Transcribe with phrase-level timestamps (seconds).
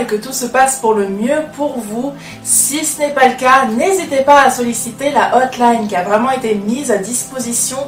[0.00, 2.12] et que tout se passe pour le mieux pour vous.
[2.42, 6.30] Si ce n'est pas le cas, n'hésitez pas à solliciter la hotline qui a vraiment
[6.30, 7.78] été mise à disposition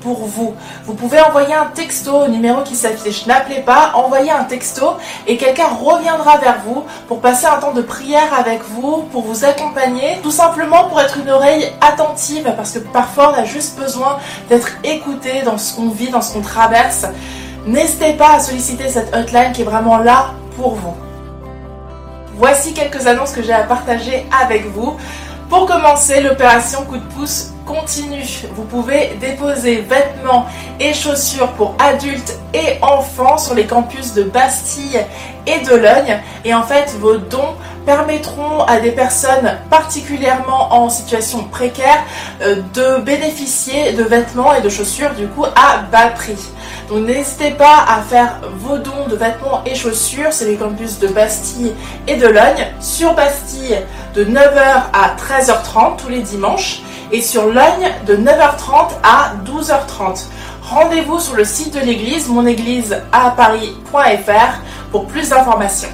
[0.00, 0.54] pour vous.
[0.84, 3.26] Vous pouvez envoyer un texto au numéro qui s'affiche.
[3.26, 4.94] N'appelez pas, envoyez un texto
[5.26, 9.44] et quelqu'un reviendra vers vous pour passer un temps de prière avec vous, pour vous
[9.44, 14.18] accompagner, tout simplement pour être une oreille attentive parce que parfois on a juste besoin
[14.48, 17.06] d'être écouté dans ce qu'on vit, dans ce qu'on traverse.
[17.66, 20.94] N'hésitez pas à solliciter cette hotline qui est vraiment là pour vous.
[22.40, 24.96] Voici quelques annonces que j'ai à partager avec vous.
[25.50, 28.24] Pour commencer, l'opération coup de pouce continue.
[28.54, 30.46] Vous pouvez déposer vêtements
[30.80, 35.04] et chaussures pour adultes et enfants sur les campus de Bastille
[35.46, 36.18] et de Logne.
[36.46, 42.04] Et en fait, vos dons permettront à des personnes particulièrement en situation précaire
[42.40, 46.38] euh, de bénéficier de vêtements et de chaussures du coup à bas prix.
[46.88, 51.08] Donc n'hésitez pas à faire vos dons de vêtements et chaussures, c'est les campus de
[51.08, 51.74] Bastille
[52.06, 53.78] et de Logne, sur Bastille
[54.14, 56.82] de 9h à 13h30 tous les dimanches
[57.12, 60.26] et sur Logne de 9h30 à 12h30.
[60.62, 64.58] Rendez-vous sur le site de l'église, monéglise à paris.fr
[64.90, 65.88] pour plus d'informations.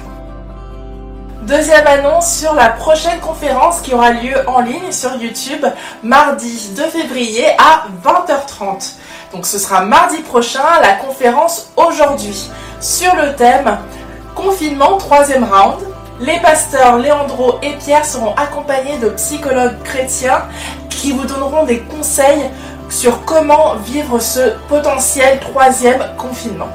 [1.43, 5.65] Deuxième annonce sur la prochaine conférence qui aura lieu en ligne sur YouTube
[6.03, 8.95] mardi 2 février à 20h30.
[9.31, 12.49] Donc ce sera mardi prochain la conférence aujourd'hui
[12.79, 13.77] sur le thème
[14.35, 15.79] confinement troisième round.
[16.19, 20.43] Les pasteurs Léandro et Pierre seront accompagnés de psychologues chrétiens
[20.89, 22.49] qui vous donneront des conseils
[22.89, 26.69] sur comment vivre ce potentiel troisième confinement.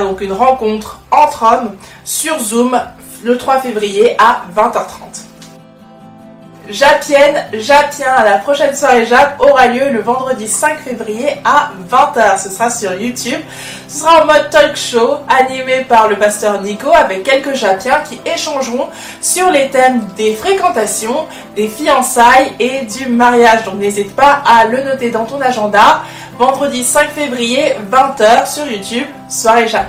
[0.00, 2.80] donc une rencontre entre hommes sur Zoom
[3.24, 5.35] le 3 février à 20h30.
[6.68, 12.42] Japienne, Japien, la prochaine soirée Jap aura lieu le vendredi 5 février à 20h.
[12.42, 13.40] Ce sera sur YouTube.
[13.86, 18.20] Ce sera en mode talk show animé par le pasteur Nico avec quelques Japiens qui
[18.28, 18.88] échangeront
[19.20, 23.64] sur les thèmes des fréquentations, des fiançailles et du mariage.
[23.64, 26.02] Donc n'hésite pas à le noter dans ton agenda.
[26.36, 29.86] Vendredi 5 février, 20h sur YouTube, soirée Jap.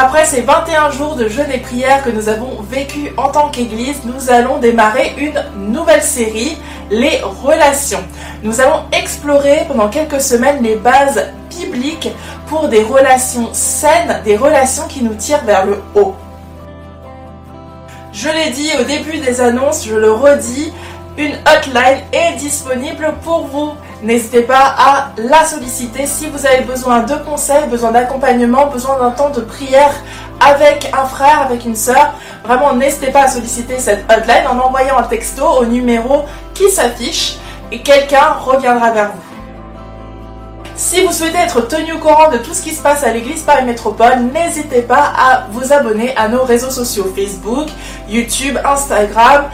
[0.00, 4.02] Après ces 21 jours de jeûne et prière que nous avons vécu en tant qu'Église,
[4.04, 5.42] nous allons démarrer une
[5.72, 6.56] nouvelle série,
[6.88, 8.04] les relations.
[8.44, 12.10] Nous allons explorer pendant quelques semaines les bases bibliques
[12.46, 16.14] pour des relations saines, des relations qui nous tirent vers le haut.
[18.12, 20.72] Je l'ai dit au début des annonces, je le redis,
[21.16, 23.72] une hotline est disponible pour vous.
[24.02, 29.10] N'hésitez pas à la solliciter si vous avez besoin de conseils, besoin d'accompagnement, besoin d'un
[29.10, 29.92] temps de prière
[30.40, 32.14] avec un frère, avec une sœur.
[32.44, 36.24] Vraiment, n'hésitez pas à solliciter cette hotline en envoyant un texto au numéro
[36.54, 37.38] qui s'affiche
[37.72, 39.28] et quelqu'un reviendra vers vous.
[40.76, 43.42] Si vous souhaitez être tenu au courant de tout ce qui se passe à l'église
[43.42, 47.66] Paris Métropole, n'hésitez pas à vous abonner à nos réseaux sociaux Facebook,
[48.08, 49.46] YouTube, Instagram.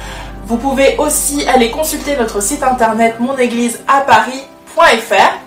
[0.47, 5.39] Vous pouvez aussi aller consulter notre site internet monégliseaparis.fr.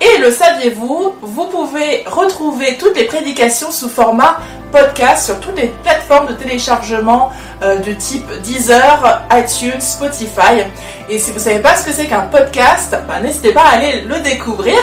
[0.00, 4.38] Et le saviez-vous, vous pouvez retrouver toutes les prédications sous format
[4.70, 7.32] podcast sur toutes les plateformes de téléchargement
[7.62, 10.62] euh, de type Deezer, iTunes, Spotify.
[11.08, 13.76] Et si vous ne savez pas ce que c'est qu'un podcast, bah, n'hésitez pas à
[13.76, 14.76] aller le découvrir.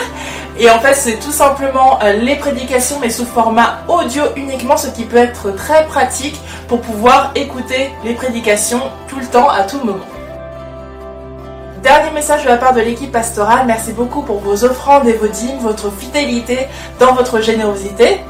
[0.58, 4.88] Et en fait, c'est tout simplement euh, les prédications, mais sous format audio uniquement, ce
[4.88, 9.78] qui peut être très pratique pour pouvoir écouter les prédications tout le temps, à tout
[9.78, 10.04] moment.
[11.82, 15.26] Dernier message de la part de l'équipe pastorale, merci beaucoup pour vos offrandes et vos
[15.26, 16.66] dîmes, votre fidélité
[16.98, 18.20] dans votre générosité.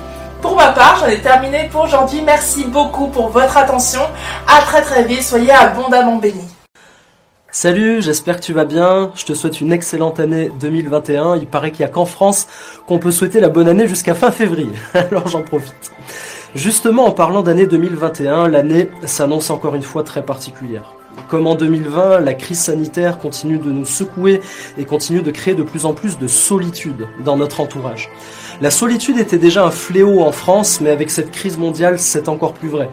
[0.40, 2.20] Pour ma part, j'en ai terminé pour aujourd'hui.
[2.20, 4.02] Merci beaucoup pour votre attention.
[4.46, 5.22] À très très vite.
[5.22, 6.53] Soyez abondamment bénis.
[7.56, 9.12] Salut, j'espère que tu vas bien.
[9.14, 11.36] Je te souhaite une excellente année 2021.
[11.36, 12.48] Il paraît qu'il n'y a qu'en France
[12.88, 14.72] qu'on peut souhaiter la bonne année jusqu'à fin février.
[14.94, 15.92] Alors j'en profite.
[16.56, 20.94] Justement, en parlant d'année 2021, l'année s'annonce encore une fois très particulière.
[21.28, 24.40] Comme en 2020, la crise sanitaire continue de nous secouer
[24.76, 28.10] et continue de créer de plus en plus de solitude dans notre entourage.
[28.64, 32.54] La solitude était déjà un fléau en France, mais avec cette crise mondiale, c'est encore
[32.54, 32.88] plus vrai.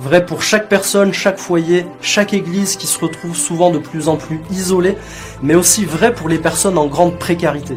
[0.00, 4.16] Vrai pour chaque personne, chaque foyer, chaque église qui se retrouve souvent de plus en
[4.16, 4.96] plus isolée,
[5.40, 7.76] mais aussi vrai pour les personnes en grande précarité.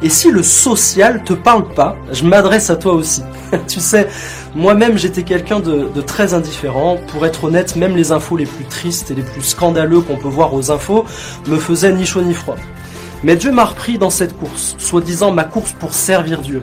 [0.00, 3.24] Et si le social te parle pas, je m'adresse à toi aussi.
[3.66, 4.06] tu sais,
[4.54, 6.98] moi-même j'étais quelqu'un de, de, très indifférent.
[7.08, 10.28] Pour être honnête, même les infos les plus tristes et les plus scandaleux qu'on peut
[10.28, 11.04] voir aux infos
[11.48, 12.54] me faisaient ni chaud ni froid.
[13.22, 16.62] Mais Dieu m'a repris dans cette course, soi-disant ma course pour servir Dieu.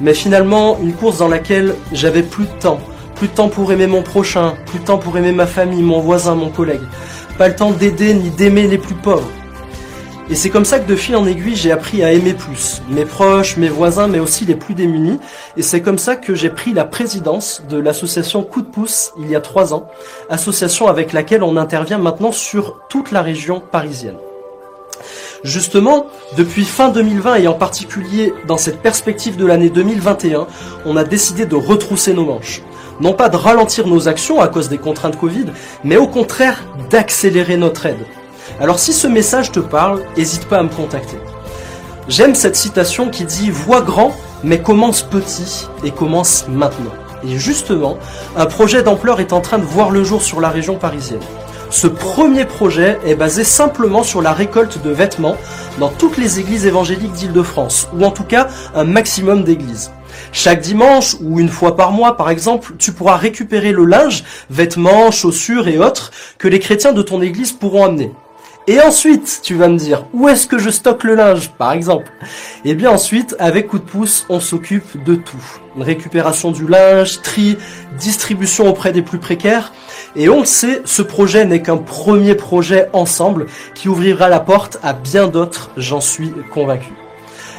[0.00, 2.80] Mais finalement, une course dans laquelle j'avais plus de temps.
[3.16, 6.00] Plus de temps pour aimer mon prochain, plus de temps pour aimer ma famille, mon
[6.00, 6.82] voisin, mon collègue.
[7.36, 9.28] Pas le temps d'aider ni d'aimer les plus pauvres.
[10.30, 12.82] Et c'est comme ça que de fil en aiguille, j'ai appris à aimer plus.
[12.90, 15.18] Mes proches, mes voisins, mais aussi les plus démunis.
[15.56, 19.30] Et c'est comme ça que j'ai pris la présidence de l'association Coup de pouce il
[19.30, 19.88] y a trois ans.
[20.28, 24.18] Association avec laquelle on intervient maintenant sur toute la région parisienne.
[25.44, 26.06] Justement,
[26.36, 30.46] depuis fin 2020 et en particulier dans cette perspective de l'année 2021,
[30.84, 32.62] on a décidé de retrousser nos manches.
[33.00, 35.46] Non pas de ralentir nos actions à cause des contraintes Covid,
[35.84, 38.04] mais au contraire d'accélérer notre aide.
[38.60, 41.18] Alors si ce message te parle, n'hésite pas à me contacter.
[42.08, 46.94] J'aime cette citation qui dit Vois grand, mais commence petit et commence maintenant.
[47.24, 47.98] Et justement,
[48.36, 51.20] un projet d'ampleur est en train de voir le jour sur la région parisienne.
[51.70, 55.36] Ce premier projet est basé simplement sur la récolte de vêtements
[55.78, 59.92] dans toutes les églises évangéliques d'Île-de-France, ou en tout cas un maximum d'églises.
[60.32, 65.10] Chaque dimanche ou une fois par mois, par exemple, tu pourras récupérer le linge, vêtements,
[65.10, 68.12] chaussures et autres que les chrétiens de ton église pourront amener.
[68.66, 72.12] Et ensuite, tu vas me dire, où est-ce que je stocke le linge, par exemple?
[72.66, 75.42] Eh bien ensuite, avec coup de pouce, on s'occupe de tout.
[75.78, 77.56] Récupération du linge, tri,
[77.98, 79.72] distribution auprès des plus précaires.
[80.16, 84.78] Et on le sait, ce projet n'est qu'un premier projet ensemble qui ouvrira la porte
[84.82, 86.92] à bien d'autres, j'en suis convaincu.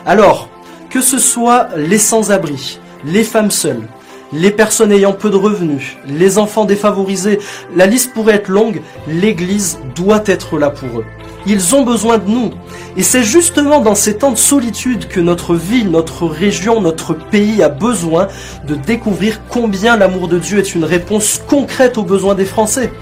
[0.05, 0.49] Alors,
[0.89, 3.87] que ce soit les sans-abri, les femmes seules,
[4.33, 7.39] les personnes ayant peu de revenus, les enfants défavorisés,
[7.75, 11.05] la liste pourrait être longue, l'Église doit être là pour eux.
[11.51, 12.51] Ils ont besoin de nous.
[12.95, 17.63] Et c'est justement dans ces temps de solitude que notre ville, notre région, notre pays
[17.63, 18.27] a besoin
[18.67, 22.93] de découvrir combien l'amour de Dieu est une réponse concrète aux besoins des Français.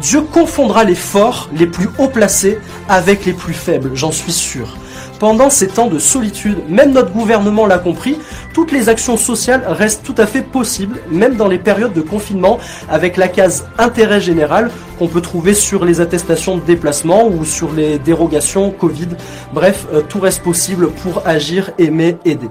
[0.00, 4.76] Dieu confondra les forts, les plus haut placés, avec les plus faibles, j'en suis sûr.
[5.18, 8.18] Pendant ces temps de solitude, même notre gouvernement l'a compris,
[8.54, 12.58] toutes les actions sociales restent tout à fait possibles, même dans les périodes de confinement,
[12.88, 17.72] avec la case intérêt général qu'on peut trouver sur les attestations de déplacement ou sur
[17.72, 19.08] les dérogations Covid.
[19.52, 22.48] Bref, euh, tout reste possible pour agir, aimer, aider.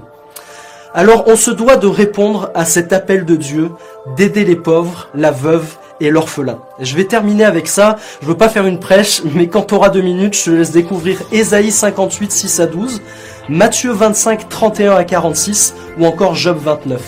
[0.94, 3.70] Alors on se doit de répondre à cet appel de Dieu,
[4.16, 6.58] d'aider les pauvres, la veuve et l'orphelin.
[6.80, 7.96] Je vais terminer avec ça.
[8.22, 10.70] Je veux pas faire une prêche, mais quand tu auras deux minutes, je te laisse
[10.70, 13.02] découvrir Ésaïe 58, 6 à 12,
[13.48, 17.00] Matthieu 25, 31 à 46 ou encore Job 29.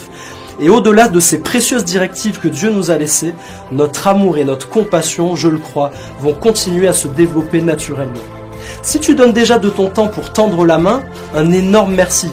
[0.62, 3.34] Et au-delà de ces précieuses directives que Dieu nous a laissées,
[3.72, 8.20] notre amour et notre compassion, je le crois, vont continuer à se développer naturellement.
[8.82, 11.02] Si tu donnes déjà de ton temps pour tendre la main,
[11.34, 12.30] un énorme merci.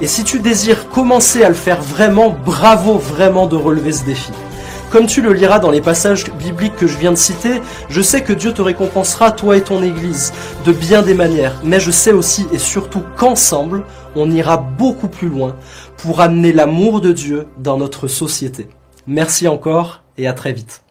[0.00, 4.32] Et si tu désires commencer à le faire vraiment, bravo vraiment de relever ce défi.
[4.90, 8.22] Comme tu le liras dans les passages bibliques que je viens de citer, je sais
[8.22, 10.32] que Dieu te récompensera, toi et ton Église,
[10.64, 13.84] de bien des manières, mais je sais aussi et surtout qu'ensemble,
[14.16, 15.56] on ira beaucoup plus loin
[15.98, 18.68] pour amener l'amour de Dieu dans notre société.
[19.06, 20.82] Merci encore et à très vite.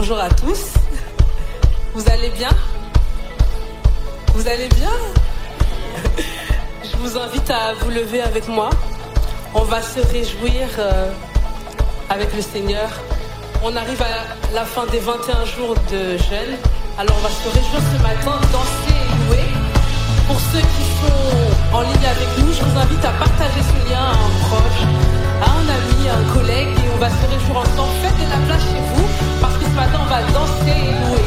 [0.00, 0.74] Bonjour à tous.
[1.92, 2.50] Vous allez bien?
[4.32, 4.92] Vous allez bien?
[6.84, 8.70] Je vous invite à vous lever avec moi.
[9.56, 11.10] On va se réjouir euh,
[12.10, 12.88] avec le Seigneur.
[13.64, 16.54] On arrive à la fin des 21 jours de jeûne.
[16.96, 19.48] Alors on va se réjouir ce matin, danser et louer.
[20.28, 23.98] Pour ceux qui sont en ligne avec nous, je vous invite à partager ce lien
[23.98, 24.82] à un proche,
[25.42, 27.94] à un ami, à un collègue et on va se réjouir ensemble.
[28.00, 29.27] Faites de la place chez vous
[29.78, 31.17] matin on va danser.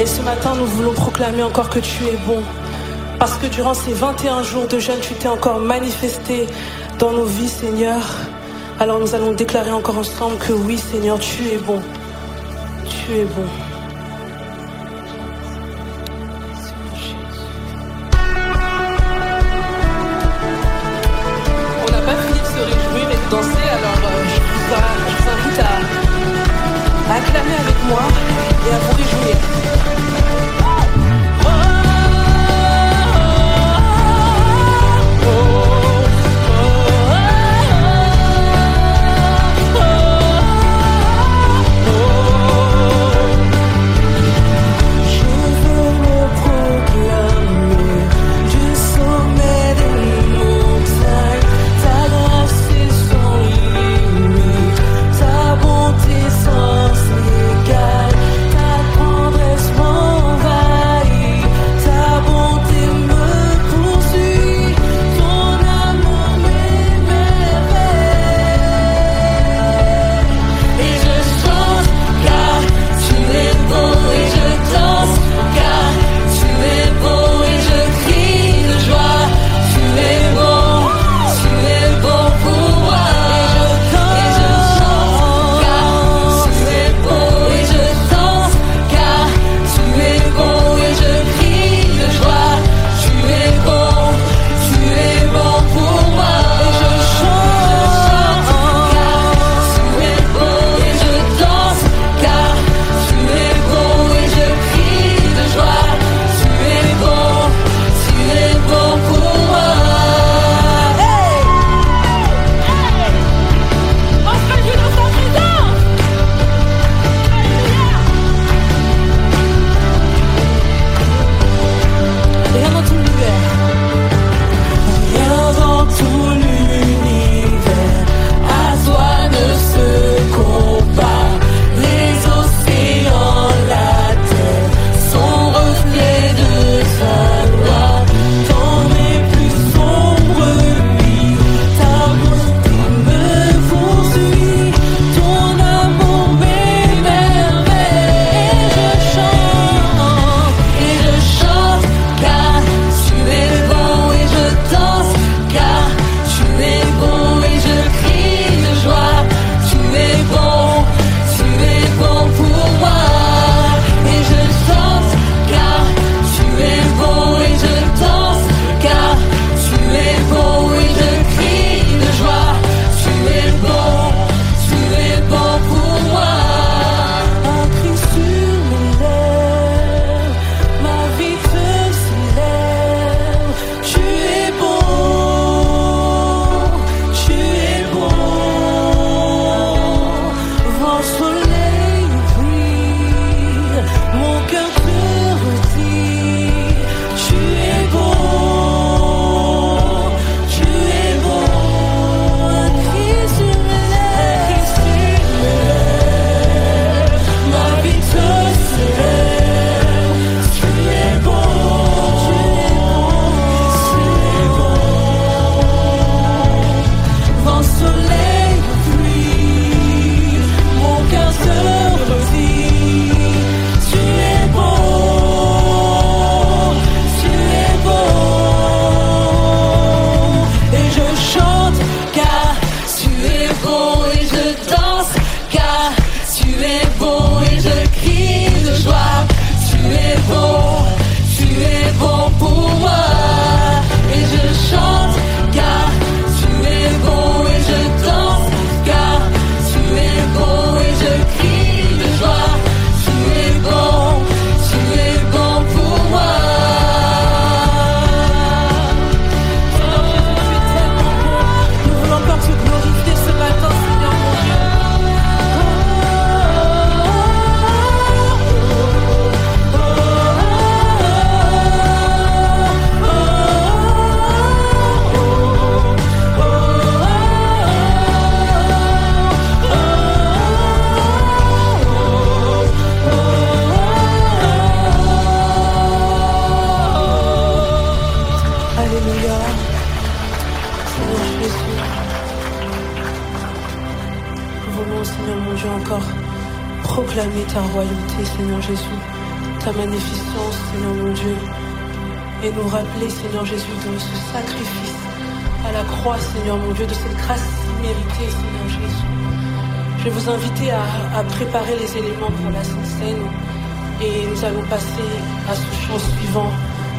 [0.00, 2.42] Et ce matin, nous voulons proclamer encore que tu es bon.
[3.18, 6.46] Parce que durant ces 21 jours de jeûne, tu t'es encore manifesté
[6.98, 8.00] dans nos vies, Seigneur.
[8.78, 11.82] Alors nous allons déclarer encore ensemble que oui, Seigneur, tu es bon.
[12.88, 13.69] Tu es bon.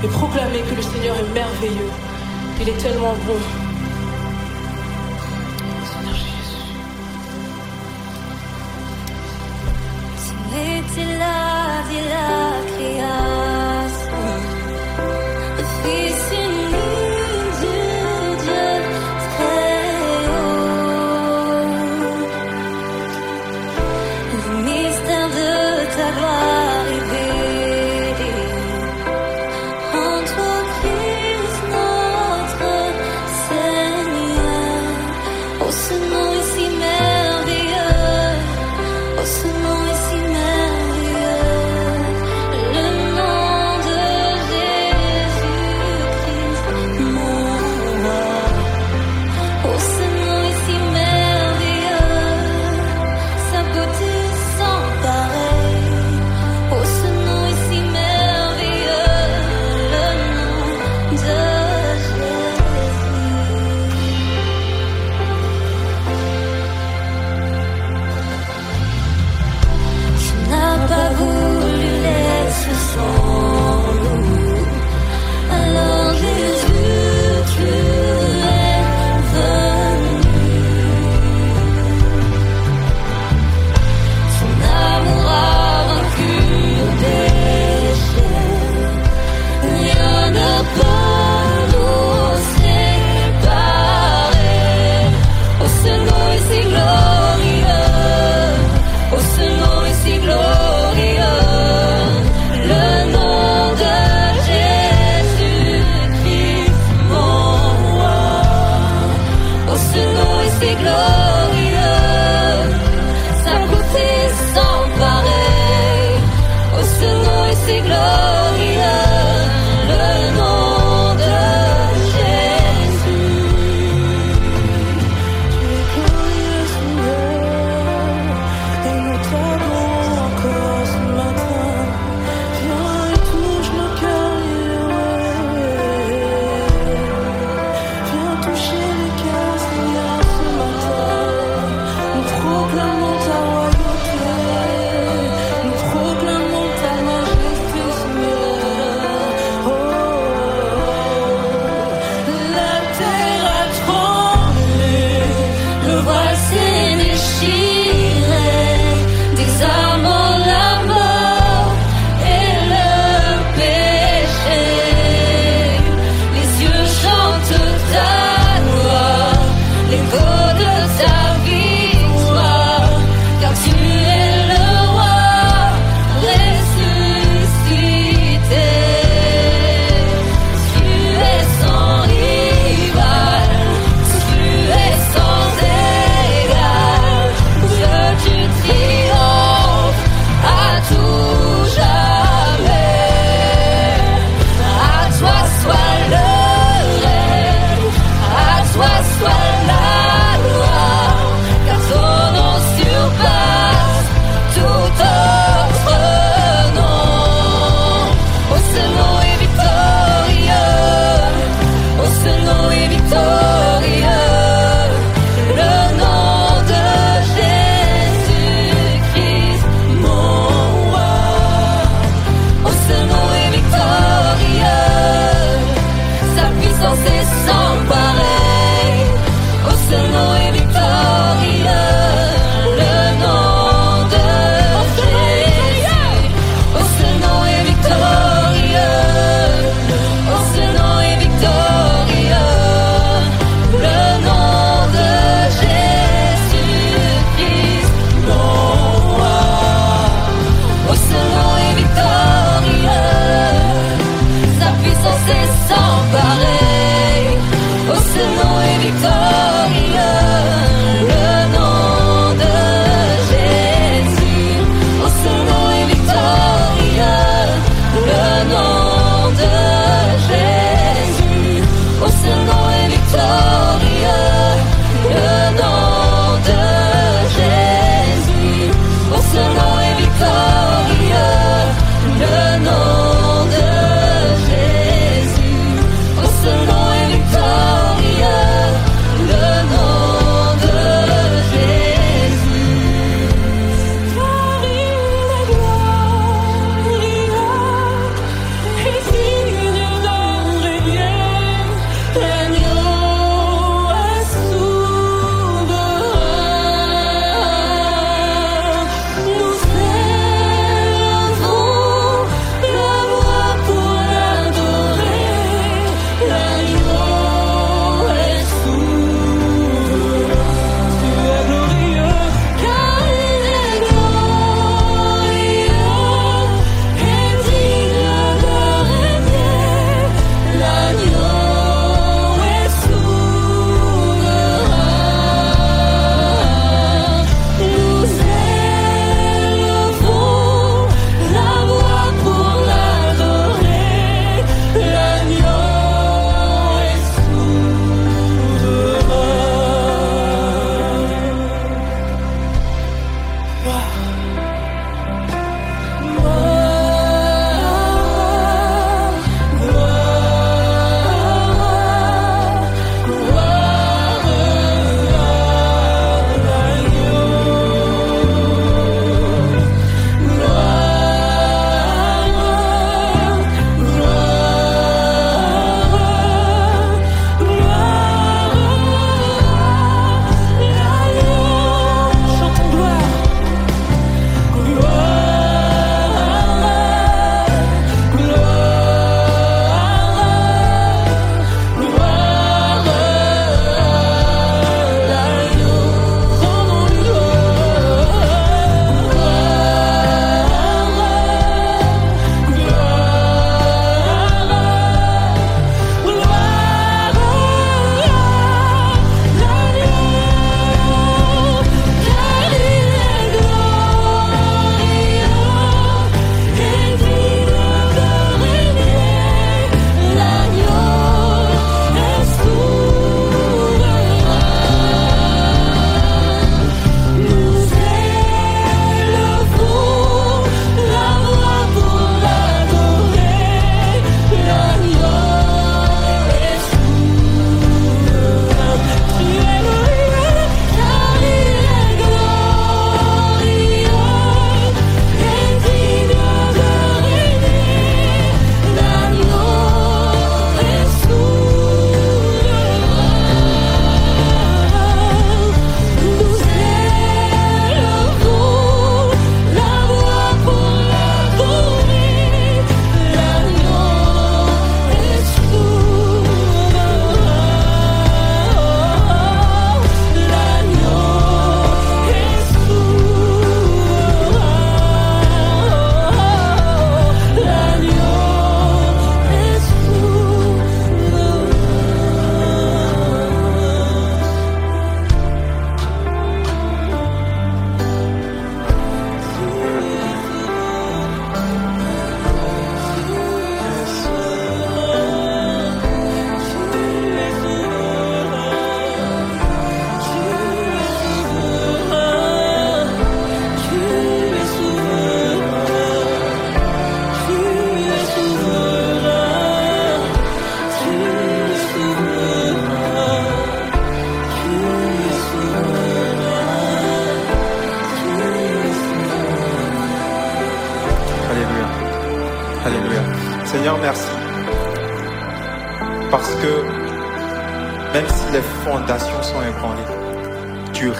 [0.03, 1.91] et proclamer que le Seigneur est merveilleux.
[2.59, 3.37] Il est tellement bon.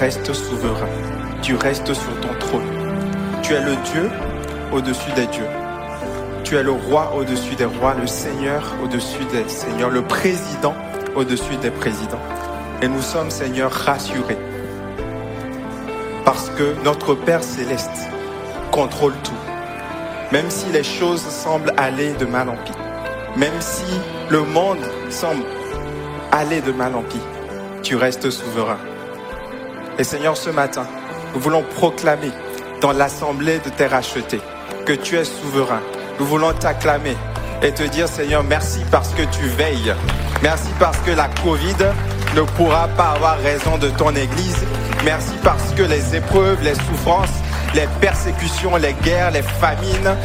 [0.02, 0.90] Restes souverain.
[1.44, 2.66] Tu restes sur ton trône.
[3.44, 4.10] Tu es le Dieu
[4.72, 5.46] au-dessus des dieux.
[6.44, 10.74] Tu es le roi au-dessus des rois, le Seigneur au-dessus des seigneurs, le président
[11.16, 12.26] au-dessus des présidents.
[12.82, 14.40] Et nous sommes, Seigneur, rassurés.
[16.26, 18.10] Parce que notre Père céleste
[18.72, 19.42] contrôle tout.
[20.32, 22.72] Même si les choses semblent aller de mal en pis.
[23.38, 23.86] Même si
[24.32, 25.44] le monde semble
[26.32, 27.22] aller de mal en pis.
[27.84, 28.80] Tu restes souverain.
[30.00, 30.86] Et Seigneur, ce matin,
[31.34, 32.32] nous voulons proclamer
[32.82, 34.42] dans l'assemblée de tes rachetés
[34.86, 35.82] que tu es souverain.
[36.20, 37.16] Nous voulons t'acclamer
[37.62, 39.94] et te dire, Seigneur, merci parce que tu veilles.
[40.42, 41.76] Merci parce que la Covid
[42.36, 44.58] ne pourra pas avoir raison de ton Église.
[45.04, 47.30] Merci parce que les épreuves, les souffrances,
[47.76, 50.16] les persécutions, les guerres, les famines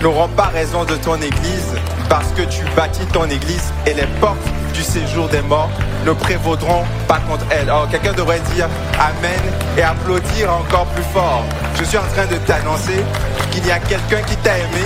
[0.00, 1.74] n'auront pas raison de ton Église
[2.08, 4.38] parce que tu bâtis ton Église et les portes
[4.72, 5.70] du séjour des morts
[6.04, 7.68] ne prévaudront pas contre elle.
[7.70, 9.40] Alors quelqu'un devrait dire Amen
[9.76, 11.44] et applaudir encore plus fort.
[11.78, 13.02] Je suis en train de t'annoncer
[13.50, 14.84] qu'il y a quelqu'un qui t'a aimé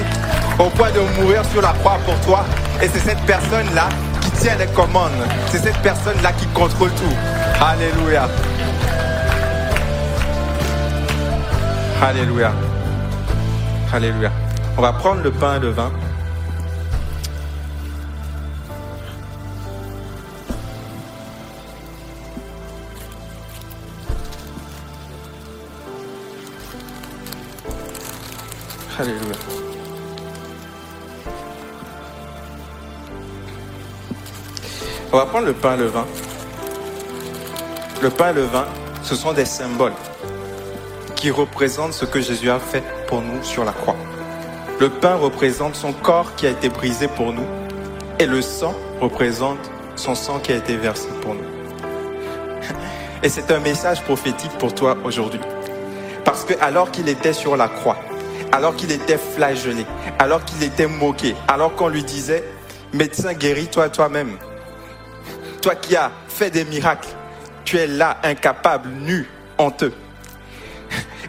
[0.59, 2.45] au point de mourir sur la croix pour toi.
[2.83, 3.89] Et c'est cette personne-là
[4.21, 5.11] qui tient les commandes.
[5.49, 7.17] C'est cette personne-là qui contrôle tout.
[7.61, 8.29] Alléluia.
[12.01, 12.53] Alléluia.
[13.93, 14.31] Alléluia.
[14.77, 15.91] On va prendre le pain et le vin.
[28.99, 29.21] Alléluia.
[35.13, 36.05] On va prendre le pain et le vin.
[38.03, 38.67] Le pain et le vin,
[39.05, 39.93] ce sont des symboles
[41.15, 43.95] qui représentent ce que Jésus a fait pour nous sur la croix.
[44.81, 47.47] Le pain représente son corps qui a été brisé pour nous
[48.19, 51.45] et le sang représente son sang qui a été versé pour nous.
[53.23, 55.41] Et c'est un message prophétique pour toi aujourd'hui.
[56.25, 57.97] Parce que alors qu'il était sur la croix,
[58.53, 59.85] alors qu'il était flagellé,
[60.19, 62.45] alors qu'il était moqué, alors qu'on lui disait,
[62.93, 64.37] médecin guéris-toi toi-même.
[65.63, 67.09] Toi qui as fait des miracles,
[67.65, 69.93] tu es là, incapable, nu, honteux.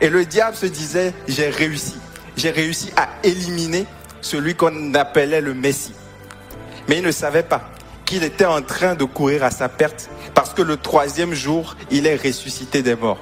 [0.01, 1.97] Et le diable se disait, j'ai réussi.
[2.37, 3.85] J'ai réussi à éliminer
[4.21, 5.93] celui qu'on appelait le Messie.
[6.87, 7.69] Mais il ne savait pas
[8.05, 12.07] qu'il était en train de courir à sa perte parce que le troisième jour, il
[12.07, 13.19] est ressuscité des morts.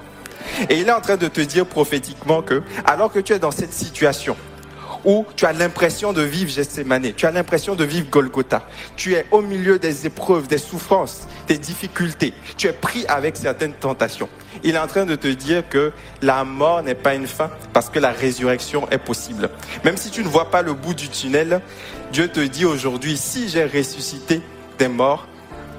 [0.69, 3.51] Et il est en train de te dire prophétiquement que, alors que tu es dans
[3.51, 4.36] cette situation,
[5.05, 9.25] où tu as l'impression de vivre Gethsemane, tu as l'impression de vivre Golgotha, tu es
[9.31, 14.29] au milieu des épreuves, des souffrances, des difficultés, tu es pris avec certaines tentations.
[14.63, 17.89] Il est en train de te dire que la mort n'est pas une fin parce
[17.89, 19.49] que la résurrection est possible.
[19.86, 21.62] Même si tu ne vois pas le bout du tunnel,
[22.12, 24.41] Dieu te dit aujourd'hui, si j'ai ressuscité
[24.79, 25.27] des morts,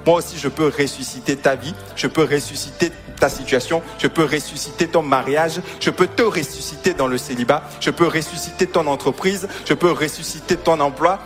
[0.05, 4.87] moi aussi je peux ressusciter ta vie, je peux ressusciter ta situation, je peux ressusciter
[4.87, 9.73] ton mariage, je peux te ressusciter dans le célibat, je peux ressusciter ton entreprise, je
[9.73, 11.19] peux ressusciter ton emploi.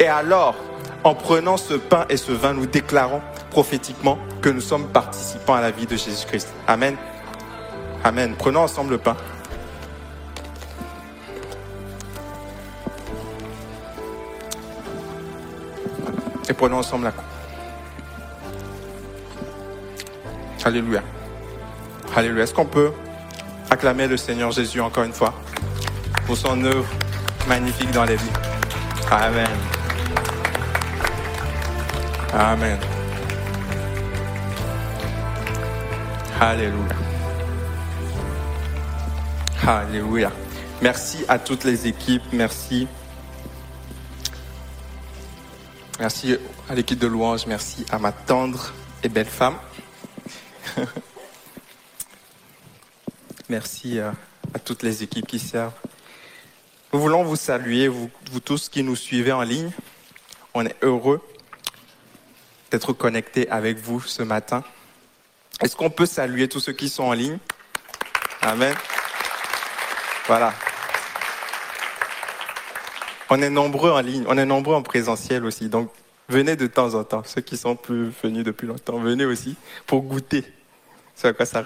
[0.00, 0.56] Et alors,
[1.04, 5.60] en prenant ce pain et ce vin, nous déclarons prophétiquement que nous sommes participants à
[5.60, 6.48] la vie de Jésus-Christ.
[6.66, 6.96] Amen.
[8.02, 8.34] Amen.
[8.38, 9.16] Prenons ensemble le pain.
[16.48, 17.33] Et prenons ensemble la coupe.
[20.64, 21.02] Alléluia.
[22.16, 22.44] Alléluia.
[22.44, 22.90] Est-ce qu'on peut
[23.70, 25.34] acclamer le Seigneur Jésus encore une fois
[26.26, 26.88] pour son œuvre
[27.46, 28.30] magnifique dans les vies?
[29.10, 29.46] Amen.
[32.32, 32.78] Amen.
[36.40, 36.94] Alléluia.
[39.66, 40.32] Alléluia.
[40.80, 42.22] Merci à toutes les équipes.
[42.32, 42.88] Merci.
[46.00, 46.38] Merci
[46.70, 47.46] à l'équipe de louange.
[47.46, 49.56] Merci à ma tendre et belle femme.
[53.48, 54.14] Merci à,
[54.64, 55.72] toutes les équipes qui servent.
[56.92, 59.70] Nous voulons vous saluer, vous, vous tous qui nous suivez en ligne.
[60.54, 61.20] On est heureux
[62.70, 64.62] d'être connectés avec vous ce matin.
[65.60, 67.38] Est-ce qu'on peut saluer tous ceux qui sont en ligne?
[68.42, 68.74] Amen.
[70.26, 70.52] Voilà.
[73.30, 75.68] On est nombreux en ligne, on est nombreux en présentiel aussi.
[75.68, 75.90] Donc,
[76.28, 77.22] venez de temps en temps.
[77.24, 79.56] Ceux qui sont plus venus depuis longtemps, venez aussi
[79.86, 80.44] pour goûter
[81.14, 81.62] ce à quoi ça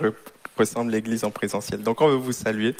[0.57, 1.83] ressemble l'église en présentiel.
[1.83, 2.75] Donc, on veut vous saluer.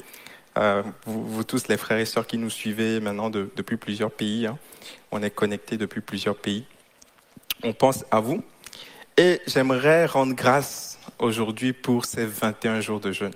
[0.57, 4.47] Euh, vous, tous, les frères et sœurs qui nous suivez maintenant de, depuis plusieurs pays.
[4.47, 4.57] Hein.
[5.11, 6.65] On est connectés depuis plusieurs pays.
[7.63, 8.43] On pense à vous.
[9.17, 13.33] Et j'aimerais rendre grâce aujourd'hui pour ces 21 jours de jeûne.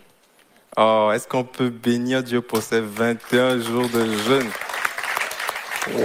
[0.77, 4.49] Oh, est-ce qu'on peut bénir Dieu pour ces 21 jours de jeûne?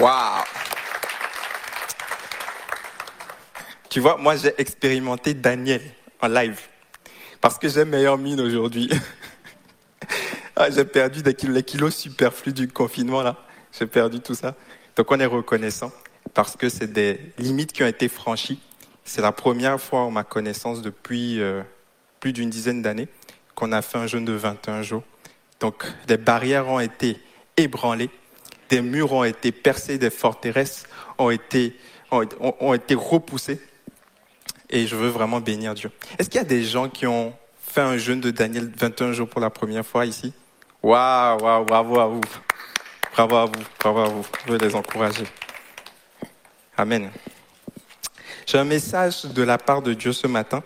[0.00, 0.44] Waouh
[3.88, 5.80] Tu vois, moi j'ai expérimenté Daniel
[6.20, 6.60] en live
[7.40, 8.90] parce que j'ai meilleure mine aujourd'hui.
[10.56, 13.36] ah, j'ai perdu des kilos, les kilos superflus du confinement là.
[13.78, 14.54] J'ai perdu tout ça.
[14.94, 15.90] Donc on est reconnaissant
[16.34, 18.60] parce que c'est des limites qui ont été franchies.
[19.04, 21.62] C'est la première fois en ma connaissance depuis euh,
[22.20, 23.08] plus d'une dizaine d'années
[23.54, 25.02] qu'on a fait un jeûne de 21 jours.
[25.60, 27.16] Donc des barrières ont été
[27.56, 28.10] ébranlées,
[28.68, 30.84] des murs ont été percés, des forteresses
[31.16, 31.74] ont été,
[32.10, 32.26] ont,
[32.60, 33.60] ont été repoussées.
[34.70, 35.90] Et je veux vraiment bénir Dieu.
[36.18, 39.28] Est-ce qu'il y a des gens qui ont fait un jeûne de Daniel 21 jours
[39.28, 40.32] pour la première fois ici?
[40.82, 42.20] Waouh, waouh, bravo à vous.
[43.12, 44.26] Bravo à vous, bravo à vous.
[44.46, 45.24] Je veux les encourager.
[46.76, 47.10] Amen.
[48.46, 50.62] J'ai un message de la part de Dieu ce matin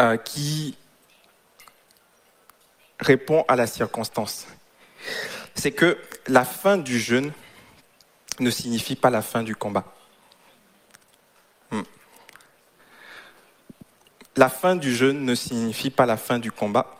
[0.00, 0.76] euh, qui
[3.00, 4.46] répond à la circonstance.
[5.54, 7.32] C'est que la fin du jeûne
[8.40, 9.95] ne signifie pas la fin du combat.
[14.38, 16.94] La fin du jeûne ne signifie pas la fin du combat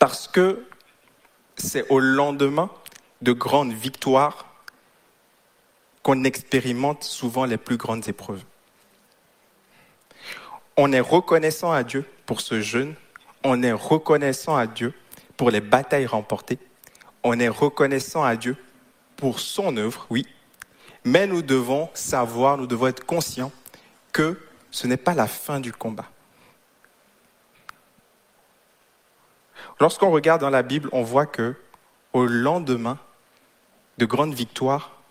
[0.00, 0.66] parce que
[1.56, 2.68] c'est au lendemain
[3.20, 4.46] de grandes victoires
[6.02, 8.42] qu'on expérimente souvent les plus grandes épreuves.
[10.76, 12.96] On est reconnaissant à Dieu pour ce jeûne,
[13.44, 14.92] on est reconnaissant à Dieu
[15.36, 16.58] pour les batailles remportées,
[17.22, 18.56] on est reconnaissant à Dieu
[19.16, 20.26] pour son œuvre, oui,
[21.04, 23.52] mais nous devons savoir, nous devons être conscients
[24.10, 24.40] que
[24.72, 26.08] ce n'est pas la fin du combat.
[29.82, 31.56] Lorsqu'on regarde dans la Bible, on voit que
[32.12, 33.00] au lendemain
[33.98, 35.02] de grandes victoires,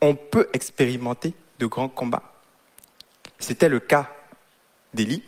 [0.00, 2.22] on peut expérimenter de grands combats.
[3.38, 4.10] C'était le cas
[4.94, 5.22] d'Élie.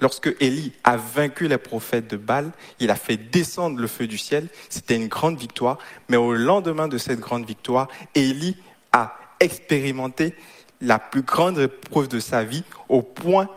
[0.00, 4.16] Lorsque Élie a vaincu les prophètes de Baal, il a fait descendre le feu du
[4.16, 4.48] ciel.
[4.70, 5.76] C'était une grande victoire.
[6.08, 8.56] Mais au lendemain de cette grande victoire, Élie
[8.92, 10.34] a expérimenté
[10.80, 13.50] la plus grande épreuve de sa vie au point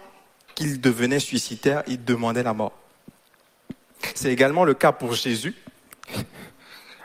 [0.53, 2.74] qu'il devenait suicidaire, il demandait la mort.
[4.16, 5.56] C'est également le cas pour Jésus.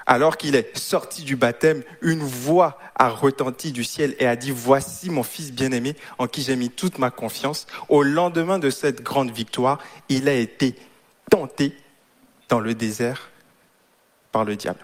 [0.06, 4.50] Alors qu'il est sorti du baptême, une voix a retenti du ciel et a dit,
[4.50, 7.66] voici mon fils bien-aimé en qui j'ai mis toute ma confiance.
[7.88, 9.78] Au lendemain de cette grande victoire,
[10.08, 10.74] il a été
[11.30, 11.74] tenté
[12.48, 13.30] dans le désert
[14.30, 14.80] par le diable.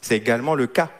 [0.00, 0.90] C'est également le cas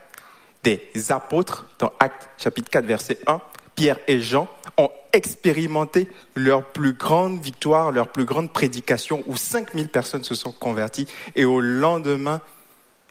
[0.64, 3.40] des apôtres dans Actes chapitre 4 verset 1.
[3.74, 9.88] Pierre et Jean ont expérimenté leur plus grande victoire, leur plus grande prédication où 5000
[9.88, 12.40] personnes se sont converties et au lendemain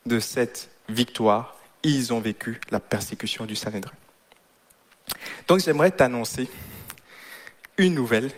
[0.05, 3.91] de cette victoire, ils ont vécu la persécution du Sanhédrin.
[5.47, 6.49] Donc j'aimerais t'annoncer
[7.77, 8.31] une nouvelle,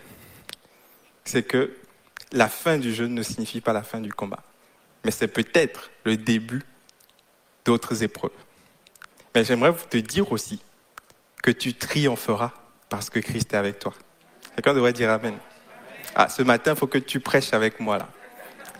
[1.24, 1.76] c'est que
[2.32, 4.44] la fin du jeu ne signifie pas la fin du combat,
[5.04, 6.64] mais c'est peut-être le début
[7.66, 8.32] d'autres épreuves.
[9.36, 10.62] Mais j'aimerais te dire aussi
[11.42, 12.52] que tu triompheras
[12.94, 13.92] parce que Christ est avec toi.
[14.54, 15.36] Quelqu'un devrait dire Amen.
[16.14, 18.08] Ah, ce matin, il faut que tu prêches avec moi là.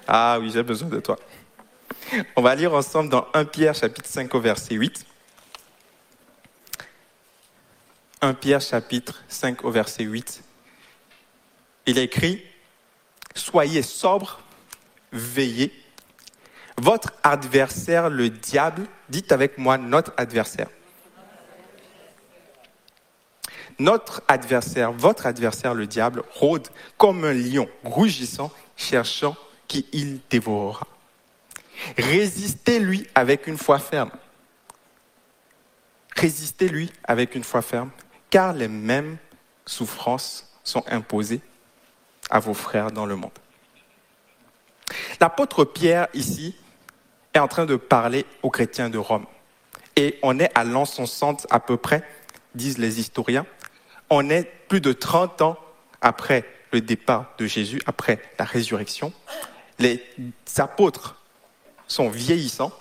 [0.08, 1.18] Ah oui, j'ai besoin de toi.
[2.36, 5.04] On va lire ensemble dans 1 Pierre chapitre 5 au verset 8.
[8.22, 10.44] 1 Pierre chapitre 5 au verset 8.
[11.88, 12.46] Il écrit,
[13.34, 14.42] Soyez sobres,
[15.12, 15.74] veillez.
[16.78, 20.68] Votre adversaire, le diable, dites avec moi notre adversaire.
[23.80, 26.68] Notre adversaire, votre adversaire, le diable, rôde
[26.98, 29.36] comme un lion rugissant, cherchant
[29.68, 30.88] qui il dévorera.
[31.98, 34.12] Résistez-lui avec une foi ferme.
[36.16, 37.90] Résistez-lui avec une foi ferme,
[38.30, 39.18] car les mêmes
[39.66, 41.42] souffrances sont imposées
[42.30, 43.32] à vos frères dans le monde.
[45.20, 46.56] L'apôtre Pierre, ici,
[47.34, 49.26] est en train de parler aux chrétiens de Rome.
[49.96, 52.04] Et on est à l'an 60 à peu près,
[52.56, 53.46] disent les historiens.
[54.16, 55.58] On est plus de 30 ans
[56.00, 59.12] après le départ de Jésus, après la résurrection.
[59.80, 60.04] Les
[60.58, 61.20] apôtres
[61.88, 62.72] sont vieillissants,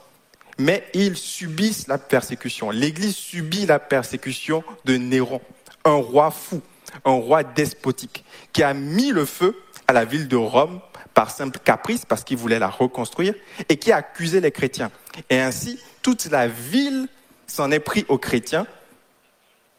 [0.58, 2.70] mais ils subissent la persécution.
[2.70, 5.40] L'Église subit la persécution de Néron,
[5.86, 6.60] un roi fou,
[7.06, 9.56] un roi despotique, qui a mis le feu
[9.88, 10.82] à la ville de Rome
[11.14, 13.32] par simple caprice, parce qu'il voulait la reconstruire,
[13.70, 14.90] et qui a accusé les chrétiens.
[15.30, 17.08] Et ainsi, toute la ville
[17.46, 18.66] s'en est pris aux chrétiens,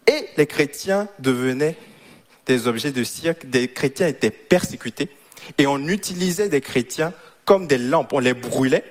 [0.08, 1.78] et les chrétiens devenaient
[2.46, 5.10] des objets de cirque, des chrétiens étaient persécutés,
[5.58, 7.14] et on utilisait des chrétiens
[7.46, 8.84] comme des lampes, on les brûlait,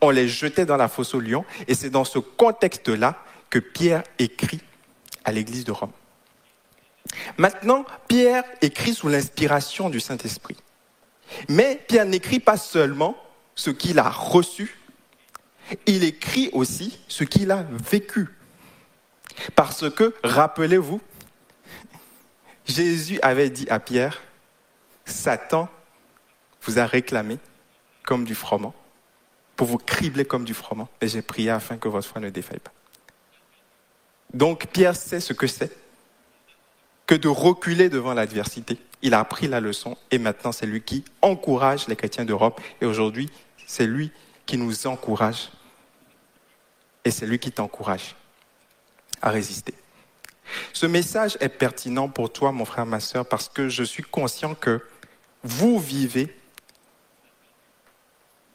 [0.00, 4.02] on les jetait dans la fosse aux lions, et c'est dans ce contexte-là que Pierre
[4.18, 4.60] écrit
[5.24, 5.92] à l'église de Rome.
[7.38, 10.56] Maintenant, Pierre écrit sous l'inspiration du Saint-Esprit.
[11.48, 13.16] Mais Pierre n'écrit pas seulement
[13.54, 14.78] ce qu'il a reçu,
[15.86, 18.28] il écrit aussi ce qu'il a vécu.
[19.54, 21.00] Parce que, rappelez-vous,
[22.66, 24.22] Jésus avait dit à Pierre,
[25.04, 25.68] Satan
[26.62, 27.38] vous a réclamé
[28.04, 28.74] comme du froment,
[29.56, 32.58] pour vous cribler comme du froment, et j'ai prié afin que votre foi ne défaille
[32.58, 32.72] pas.
[34.34, 35.72] Donc Pierre sait ce que c'est
[37.06, 38.78] que de reculer devant l'adversité.
[39.02, 42.86] Il a appris la leçon et maintenant c'est lui qui encourage les chrétiens d'Europe et
[42.86, 43.30] aujourd'hui
[43.66, 44.10] c'est lui
[44.44, 45.50] qui nous encourage
[47.04, 48.16] et c'est lui qui t'encourage
[49.22, 49.74] à résister.
[50.72, 54.54] Ce message est pertinent pour toi, mon frère, ma soeur, parce que je suis conscient
[54.54, 54.80] que
[55.42, 56.34] vous vivez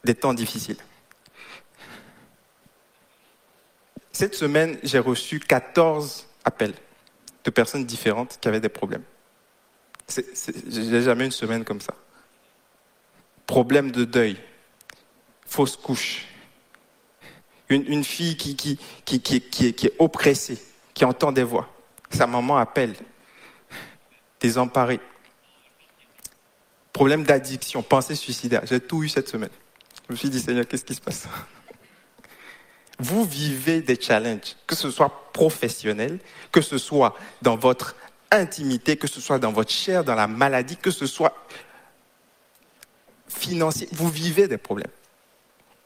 [0.04, 0.78] des temps difficiles.
[4.12, 6.74] Cette semaine, j'ai reçu 14 appels
[7.44, 9.04] de personnes différentes qui avaient des problèmes.
[10.10, 11.96] J'ai jamais une semaine comme ça.
[13.46, 14.38] Problème de deuil,
[15.46, 16.26] fausse couche,
[17.72, 20.62] une, fille qui, qui, qui, qui, est, oppressée,
[20.94, 21.70] qui entend des voix.
[22.10, 22.96] Sa maman appelle,
[24.40, 25.00] désemparée.
[26.92, 28.62] Problème d'addiction, pensée suicidaire.
[28.66, 29.50] J'ai tout eu cette semaine.
[30.08, 31.28] Je me suis dit, Seigneur, qu'est-ce qui se passe?
[33.00, 36.20] Vous vivez des challenges, que ce soit professionnel,
[36.52, 37.96] que ce soit dans votre
[38.30, 41.34] intimité, que ce soit dans votre chair, dans la maladie, que ce soit
[43.28, 43.88] financier.
[43.92, 44.92] Vous vivez des problèmes.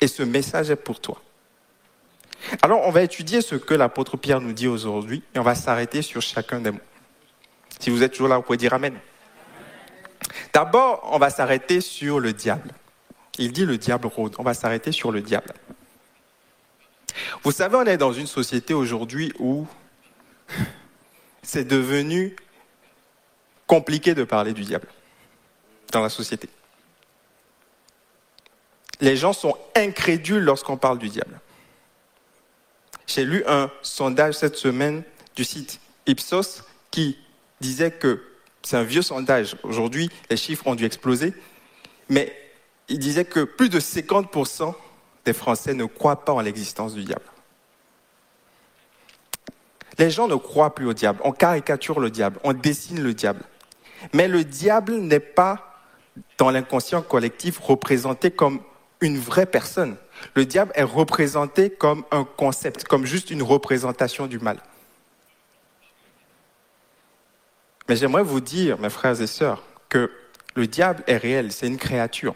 [0.01, 1.21] Et ce message est pour toi.
[2.61, 6.01] Alors, on va étudier ce que l'apôtre Pierre nous dit aujourd'hui et on va s'arrêter
[6.01, 6.79] sur chacun des mots.
[7.79, 8.97] Si vous êtes toujours là, vous pouvez dire Amen.
[10.53, 12.71] D'abord, on va s'arrêter sur le diable.
[13.37, 14.35] Il dit le diable rôde.
[14.37, 15.53] On va s'arrêter sur le diable.
[17.43, 19.67] Vous savez, on est dans une société aujourd'hui où
[21.43, 22.35] c'est devenu
[23.67, 24.87] compliqué de parler du diable
[25.91, 26.49] dans la société.
[29.01, 31.39] Les gens sont incrédules lorsqu'on parle du diable.
[33.07, 35.03] J'ai lu un sondage cette semaine
[35.35, 37.17] du site Ipsos qui
[37.61, 38.23] disait que
[38.63, 39.55] c'est un vieux sondage.
[39.63, 41.33] Aujourd'hui, les chiffres ont dû exploser.
[42.09, 42.35] Mais
[42.87, 44.73] il disait que plus de 50%
[45.25, 47.25] des Français ne croient pas en l'existence du diable.
[49.97, 51.19] Les gens ne croient plus au diable.
[51.23, 53.41] On caricature le diable, on dessine le diable.
[54.13, 55.81] Mais le diable n'est pas,
[56.37, 58.61] dans l'inconscient collectif, représenté comme
[58.99, 59.95] une vraie personne.
[60.33, 64.59] Le diable est représenté comme un concept, comme juste une représentation du mal.
[67.87, 70.11] Mais j'aimerais vous dire, mes frères et sœurs, que
[70.55, 72.35] le diable est réel, c'est une créature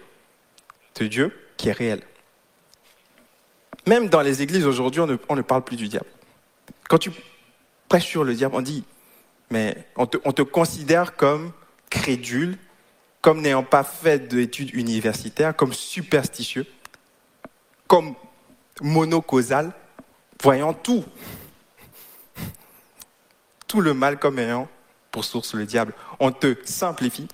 [0.99, 2.03] de Dieu qui est réelle.
[3.87, 6.05] Même dans les églises aujourd'hui, on, ne, parle plus du diable.
[6.87, 7.11] Quand tu
[7.87, 8.83] prêches sur le diable, on dit,
[9.49, 11.51] mais on te considère comme
[11.89, 12.57] crédule,
[13.21, 16.65] comme n'ayant pas fait d'études universitaires, comme superstitieux
[17.89, 18.13] comme
[18.81, 19.73] monocausal,
[20.41, 21.03] voyant tout.
[23.67, 24.69] Tout le mal comme ayant
[25.11, 25.93] pour source le diable.
[26.19, 27.27] On te simplifie.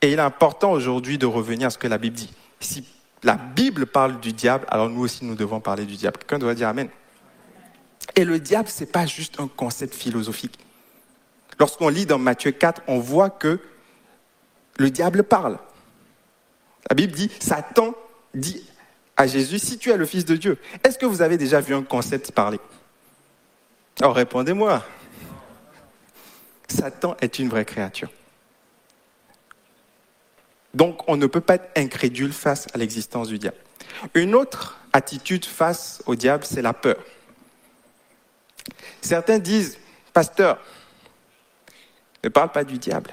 [0.00, 2.32] Et il est important aujourd'hui de revenir à ce que la Bible dit.
[2.60, 2.88] Si
[3.22, 6.18] la Bible parle du diable, alors nous aussi nous devons parler du diable.
[6.18, 6.88] Quelqu'un doit dire Amen.
[8.14, 10.58] Et le diable, ce n'est pas juste un concept philosophique.
[11.58, 13.60] Lorsqu'on lit dans Matthieu 4, on voit que
[14.78, 15.58] le diable parle.
[16.88, 17.94] La Bible dit, Satan
[18.34, 18.66] dit
[19.16, 21.74] à Jésus, si tu es le Fils de Dieu, est-ce que vous avez déjà vu
[21.74, 22.60] un concept parler?
[24.00, 24.84] Alors répondez-moi.
[26.68, 28.10] Satan est une vraie créature.
[30.74, 33.56] Donc on ne peut pas être incrédule face à l'existence du diable.
[34.14, 36.98] Une autre attitude face au diable, c'est la peur.
[39.00, 39.78] Certains disent,
[40.12, 40.58] pasteur,
[42.22, 43.12] ne parle pas du diable.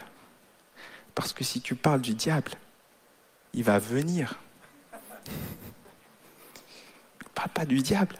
[1.15, 2.51] Parce que si tu parles du diable,
[3.53, 4.39] il va venir
[7.33, 8.15] parle pas du diable.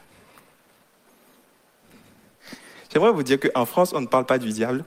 [2.92, 4.86] J'aimerais vous dire qu'en France, on ne parle pas du diable.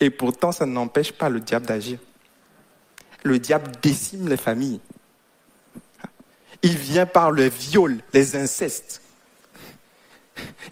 [0.00, 1.98] Et pourtant, ça n'empêche pas le diable d'agir.
[3.22, 4.80] Le diable décime les familles.
[6.62, 9.02] Il vient par le viol, les incestes.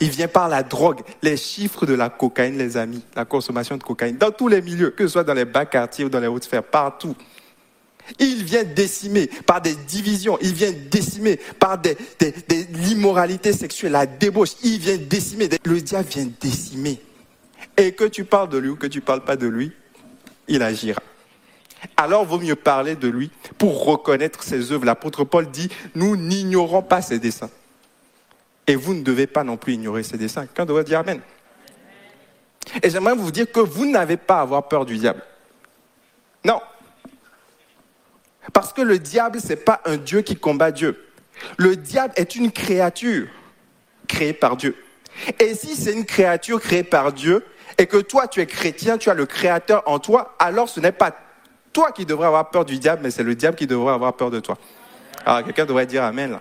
[0.00, 3.82] Il vient par la drogue, les chiffres de la cocaïne, les amis, la consommation de
[3.82, 6.26] cocaïne, dans tous les milieux, que ce soit dans les bas quartiers ou dans les
[6.26, 7.16] hautes sphères, partout.
[8.18, 11.96] Il vient décimer par des divisions, il vient décimer par des,
[12.72, 15.48] l'immoralité sexuelle, la débauche, il vient décimer.
[15.64, 17.00] Le diable vient décimer.
[17.76, 19.72] Et que tu parles de lui ou que tu ne parles pas de lui,
[20.48, 21.02] il agira.
[21.96, 24.84] Alors vaut mieux parler de lui pour reconnaître ses œuvres.
[24.84, 27.50] L'apôtre Paul dit, nous n'ignorons pas ses desseins.
[28.66, 30.46] Et vous ne devez pas non plus ignorer ses desseins.
[30.46, 31.20] Qu'un doit dire Amen.
[32.82, 35.22] Et j'aimerais vous dire que vous n'avez pas à avoir peur du diable.
[36.44, 36.60] Non,
[38.52, 41.02] parce que le diable, ce n'est pas un Dieu qui combat Dieu.
[41.56, 43.28] Le diable est une créature
[44.08, 44.76] créée par Dieu.
[45.40, 47.44] Et si c'est une créature créée par Dieu,
[47.78, 50.92] et que toi tu es chrétien, tu as le créateur en toi, alors ce n'est
[50.92, 51.14] pas
[51.72, 54.30] toi qui devrais avoir peur du diable, mais c'est le diable qui devrait avoir peur
[54.30, 54.56] de toi.
[55.24, 56.38] Alors quelqu'un devrait dire Amen.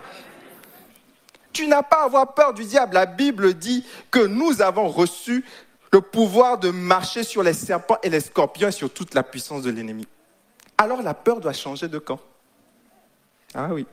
[1.52, 2.94] Tu n'as pas à avoir peur du diable.
[2.94, 5.44] La Bible dit que nous avons reçu
[5.92, 9.62] le pouvoir de marcher sur les serpents et les scorpions et sur toute la puissance
[9.62, 10.06] de l'ennemi.
[10.78, 12.20] Alors la peur doit changer de camp.
[13.54, 13.86] Ah oui.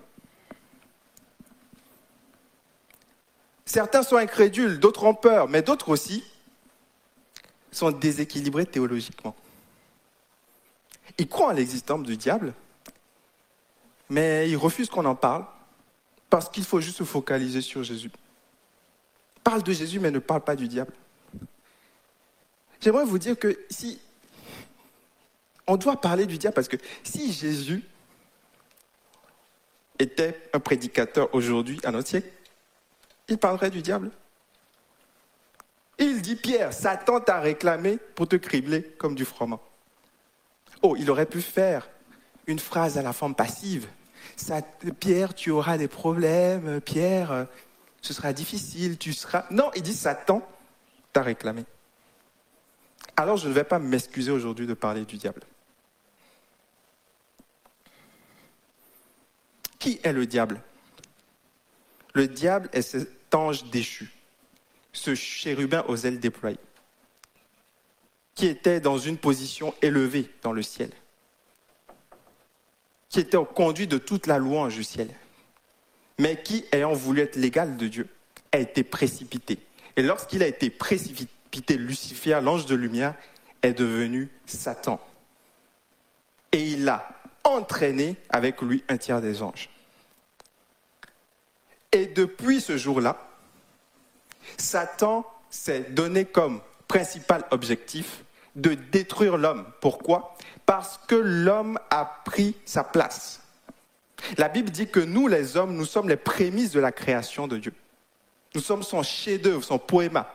[3.66, 6.24] Certains sont incrédules, d'autres ont peur, mais d'autres aussi
[7.72, 9.36] sont déséquilibrés théologiquement.
[11.18, 12.54] Ils croient en l'existence du diable,
[14.10, 15.46] mais ils refusent qu'on en parle
[16.30, 18.12] parce qu'il faut juste se focaliser sur Jésus.
[19.44, 20.94] Parle de Jésus, mais ne parle pas du diable.
[22.82, 24.02] J'aimerais vous dire que si
[25.68, 27.84] on doit parler du diable, parce que si Jésus
[30.00, 32.30] était un prédicateur aujourd'hui à notre siècle,
[33.28, 34.12] il parlerait du diable.
[36.00, 39.62] Il dit, Pierre, Satan t'a réclamé pour te cribler comme du froment.
[40.82, 41.88] Oh, il aurait pu faire
[42.48, 43.88] une phrase à la forme passive.
[45.00, 47.48] Pierre, tu auras des problèmes, Pierre,
[48.02, 49.46] ce sera difficile, tu seras...
[49.52, 50.46] Non, il dit, Satan
[51.14, 51.64] t'a réclamé.
[53.16, 55.42] Alors je ne vais pas m'excuser aujourd'hui de parler du diable.
[59.84, 60.62] Qui est le diable?
[62.14, 64.14] Le diable est cet ange déchu,
[64.94, 66.58] ce chérubin aux ailes déployées,
[68.34, 70.90] qui était dans une position élevée dans le ciel,
[73.10, 75.10] qui était au conduit de toute la louange du ciel,
[76.18, 78.08] mais qui, ayant voulu être l'égal de Dieu,
[78.54, 79.60] a été précipité.
[79.98, 83.16] Et lorsqu'il a été précipité, Lucifer, l'ange de lumière,
[83.62, 85.02] est devenu Satan.
[86.54, 89.70] Et il a entraîné avec lui un tiers des anges.
[91.94, 93.18] Et depuis ce jour-là,
[94.58, 98.24] Satan s'est donné comme principal objectif
[98.56, 99.66] de détruire l'homme.
[99.80, 100.36] Pourquoi?
[100.66, 103.42] Parce que l'homme a pris sa place.
[104.38, 107.58] La Bible dit que nous, les hommes, nous sommes les prémices de la création de
[107.58, 107.74] Dieu.
[108.56, 110.34] Nous sommes son chef-d'œuvre, son poéma.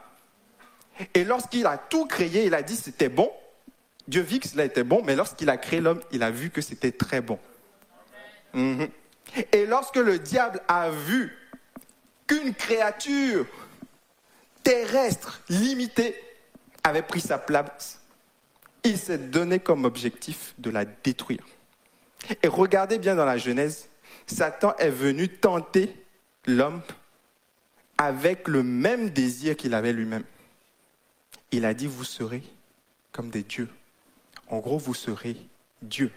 [1.15, 3.31] Et lorsqu'il a tout créé, il a dit c'était bon.
[4.07, 6.61] Dieu vit que cela était bon, mais lorsqu'il a créé l'homme, il a vu que
[6.61, 7.39] c'était très bon.
[8.55, 8.89] Mhm.
[9.53, 11.38] Et lorsque le diable a vu
[12.29, 13.47] qu'une créature
[14.63, 16.15] terrestre limitée
[16.85, 18.01] avait pris sa place,
[18.85, 21.45] il s'est donné comme objectif de la détruire.
[22.43, 23.89] Et regardez bien dans la Genèse,
[24.27, 25.95] Satan est venu tenter
[26.47, 26.83] l'homme
[27.97, 30.25] avec le même désir qu'il avait lui-même.
[31.51, 32.43] Il a dit, vous serez
[33.11, 33.69] comme des dieux.
[34.49, 35.37] En gros, vous serez
[35.83, 36.13] Dieu.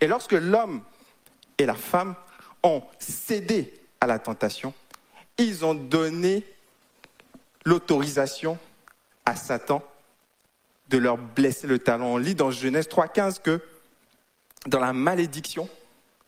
[0.00, 0.82] Et lorsque l'homme
[1.58, 2.14] et la femme
[2.62, 3.72] ont cédé
[4.06, 4.74] la tentation,
[5.38, 6.44] ils ont donné
[7.64, 8.58] l'autorisation
[9.24, 9.82] à Satan
[10.88, 12.14] de leur blesser le talon.
[12.14, 13.60] On lit dans Genèse 3.15 que
[14.66, 15.68] dans la malédiction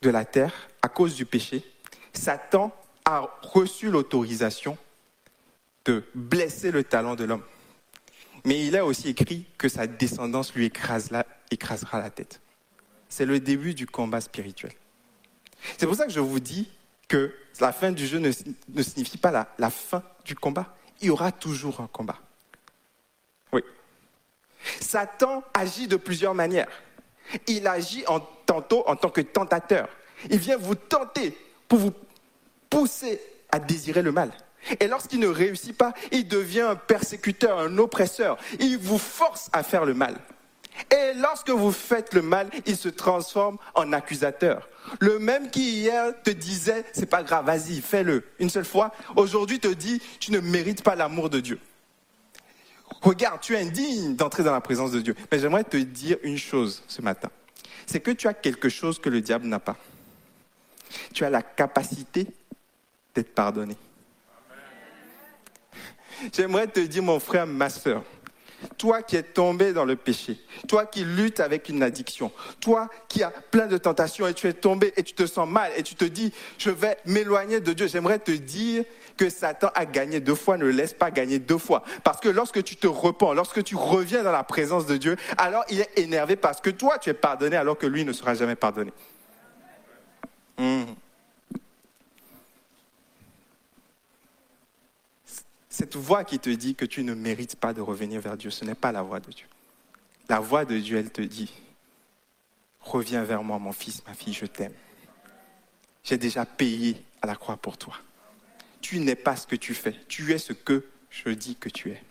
[0.03, 0.53] de la terre,
[0.83, 1.65] à cause du péché,
[2.13, 2.75] Satan
[3.05, 4.77] a reçu l'autorisation
[5.85, 7.45] de blesser le talon de l'homme.
[8.45, 12.41] Mais il a aussi écrit que sa descendance lui écrasera la tête.
[13.09, 14.73] C'est le début du combat spirituel.
[15.79, 16.69] C'est pour ça que je vous dis
[17.09, 18.31] que la fin du jeu ne,
[18.83, 20.75] signifie pas la, fin du combat.
[21.01, 22.19] Il y aura toujours un combat.
[23.53, 23.63] Oui.
[24.81, 26.69] Satan agit de plusieurs manières.
[27.47, 28.05] Il agit
[28.45, 29.89] tantôt en tant que tentateur.
[30.31, 31.37] Il vient vous tenter
[31.69, 31.93] pour vous
[32.71, 34.31] pousser à désirer le mal.
[34.81, 38.37] Et lorsqu'il ne réussit pas, il devient un persécuteur, un oppresseur.
[38.59, 40.17] Il vous force à faire le mal.
[40.91, 44.69] Et lorsque vous faites le mal, il se transforme en accusateur.
[45.01, 49.59] Le même qui hier te disait, c'est pas grave, vas-y, fais-le une seule fois, aujourd'hui
[49.59, 51.59] te dit, tu ne mérites pas l'amour de Dieu.
[53.03, 55.15] Regarde, tu es indigne d'entrer dans la présence de Dieu.
[55.31, 57.31] Mais j'aimerais te dire une chose ce matin.
[57.87, 59.77] C'est que tu as quelque chose que le diable n'a pas.
[61.13, 62.27] Tu as la capacité
[63.15, 63.77] d'être pardonné.
[66.33, 68.03] J'aimerais te dire, mon frère, ma soeur,
[68.79, 70.39] toi qui es tombé dans le péché,
[70.69, 72.31] toi qui luttes avec une addiction,
[72.61, 75.71] toi qui as plein de tentations et tu es tombé et tu te sens mal
[75.77, 78.85] et tu te dis, je vais m'éloigner de Dieu, j'aimerais te dire
[79.17, 81.83] que Satan a gagné deux fois, ne laisse pas gagner deux fois.
[82.05, 85.65] Parce que lorsque tu te repens, lorsque tu reviens dans la présence de Dieu, alors
[85.71, 88.57] il est énervé parce que toi tu es pardonné alors que lui ne sera jamais
[88.57, 88.93] pardonné.
[90.59, 90.85] Hmm.
[95.77, 98.65] Cette voix qui te dit que tu ne mérites pas de revenir vers Dieu, ce
[98.65, 99.47] n'est pas la voix de Dieu.
[100.27, 101.53] La voix de Dieu, elle te dit,
[102.81, 104.73] reviens vers moi, mon fils, ma fille, je t'aime.
[106.03, 107.95] j'ai déjà payé à la croix pour toi.
[108.81, 111.91] Tu n'es pas ce que tu fais, tu es ce que je dis que tu
[111.91, 112.03] es.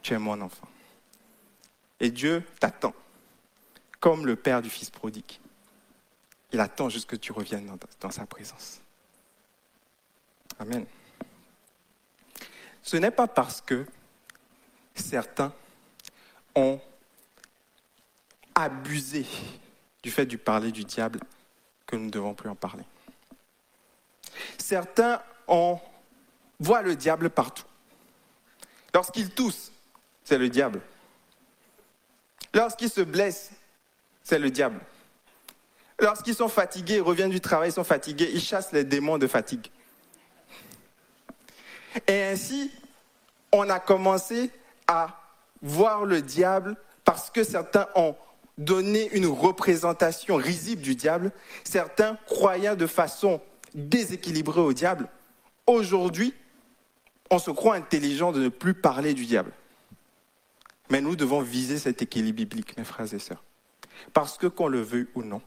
[0.00, 0.68] Tu es mon enfant.
[2.00, 2.94] Et Dieu t'attend,
[4.00, 5.38] comme le Père du Fils prodigue.
[6.52, 8.80] Il attend juste que tu reviennes dans, dans sa présence.
[10.58, 10.86] Amen.
[12.88, 13.84] Ce n'est pas parce que
[14.94, 15.52] certains
[16.54, 16.80] ont
[18.54, 19.26] abusé
[20.02, 21.20] du fait du parler du diable
[21.86, 22.84] que nous ne devons plus en parler.
[24.56, 25.20] Certains
[26.58, 27.66] voient le diable partout.
[28.94, 29.70] Lorsqu'ils toussent,
[30.24, 30.80] c'est le diable.
[32.54, 33.50] Lorsqu'ils se blessent,
[34.22, 34.80] c'est le diable.
[36.00, 39.70] Lorsqu'ils sont fatigués, reviennent du travail, ils sont fatigués, ils chassent les démons de fatigue.
[42.06, 42.70] Et ainsi,
[43.52, 44.50] on a commencé
[44.86, 45.20] à
[45.62, 48.14] voir le diable parce que certains ont
[48.58, 51.32] donné une représentation risible du diable,
[51.64, 53.40] certains croyaient de façon
[53.74, 55.08] déséquilibrée au diable.
[55.66, 56.34] Aujourd'hui,
[57.30, 59.52] on se croit intelligent de ne plus parler du diable.
[60.90, 63.44] Mais nous devons viser cet équilibre biblique, mes frères et sœurs.
[64.12, 65.42] Parce que qu'on le veuille ou non,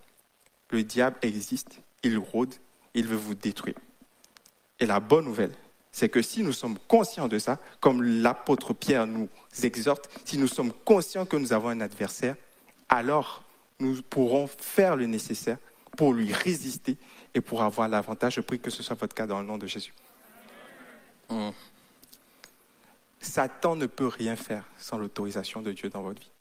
[0.70, 2.54] le diable existe, il rôde,
[2.94, 3.76] il veut vous détruire.
[4.80, 5.54] Et la bonne nouvelle,
[5.92, 9.28] c'est que si nous sommes conscients de ça, comme l'apôtre Pierre nous
[9.64, 12.36] exhorte, si nous sommes conscients que nous avons un adversaire,
[12.88, 13.44] alors
[13.80, 15.58] nous pourrons faire le nécessaire
[15.98, 16.98] pour lui résister
[17.34, 18.36] et pour avoir l'avantage.
[18.36, 19.94] Je prie que ce soit votre cas dans le nom de Jésus.
[21.30, 21.50] Hmm.
[23.20, 26.32] Satan ne peut rien faire sans l'autorisation de Dieu dans votre vie.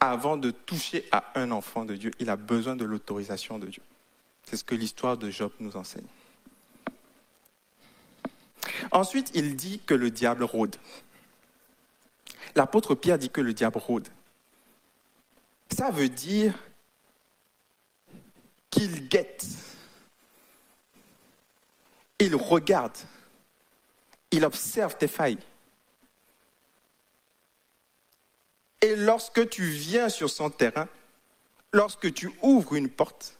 [0.00, 3.82] Avant de toucher à un enfant de Dieu, il a besoin de l'autorisation de Dieu.
[4.44, 6.06] C'est ce que l'histoire de Job nous enseigne.
[8.92, 10.76] Ensuite, il dit que le diable rôde.
[12.56, 14.08] L'apôtre Pierre dit que le diable rôde.
[15.76, 16.58] Ça veut dire
[18.70, 19.46] qu'il guette,
[22.18, 22.96] il regarde,
[24.30, 25.38] il observe tes failles.
[28.80, 30.88] Et lorsque tu viens sur son terrain,
[31.72, 33.36] lorsque tu ouvres une porte,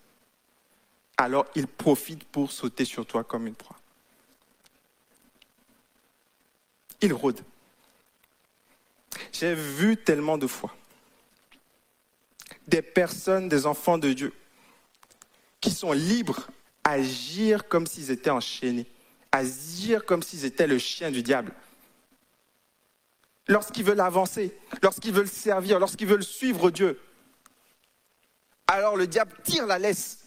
[1.16, 3.79] alors il profite pour sauter sur toi comme une proie.
[7.00, 7.40] Il rôde.
[9.32, 10.74] J'ai vu tellement de fois
[12.70, 14.32] des personnes, des enfants de Dieu,
[15.60, 16.46] qui sont libres
[16.84, 18.86] à agir comme s'ils étaient enchaînés,
[19.32, 21.52] à agir comme s'ils étaient le chien du diable.
[23.48, 27.00] Lorsqu'ils veulent avancer, lorsqu'ils veulent servir, lorsqu'ils veulent suivre Dieu,
[28.68, 30.18] alors le diable tire la laisse.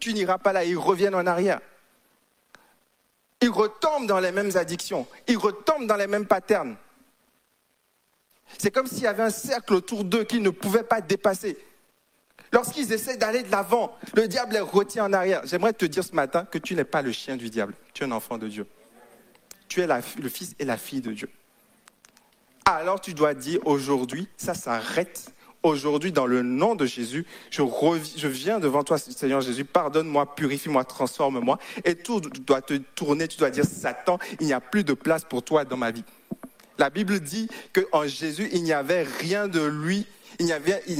[0.00, 1.60] Tu n'iras pas là, ils reviennent en arrière.
[3.40, 6.76] Ils retombent dans les mêmes addictions, ils retombent dans les mêmes patterns.
[8.58, 11.58] C'est comme s'il y avait un cercle autour d'eux qu'ils ne pouvaient pas dépasser.
[12.52, 15.42] Lorsqu'ils essaient d'aller de l'avant, le diable les retient en arrière.
[15.44, 18.06] J'aimerais te dire ce matin que tu n'es pas le chien du diable, tu es
[18.06, 18.66] un enfant de Dieu.
[19.68, 21.30] Tu es le fils et la fille de Dieu.
[22.64, 25.32] Alors tu dois dire aujourd'hui, ça s'arrête.
[25.62, 31.58] Aujourd'hui, dans le nom de Jésus, je, viens devant toi, Seigneur Jésus, pardonne-moi, purifie-moi, transforme-moi.
[31.84, 35.24] Et tout doit te tourner, tu dois dire, Satan, il n'y a plus de place
[35.24, 36.04] pour toi dans ma vie.
[36.78, 40.06] La Bible dit qu'en Jésus, il n'y avait rien de lui
[40.38, 40.52] il n'y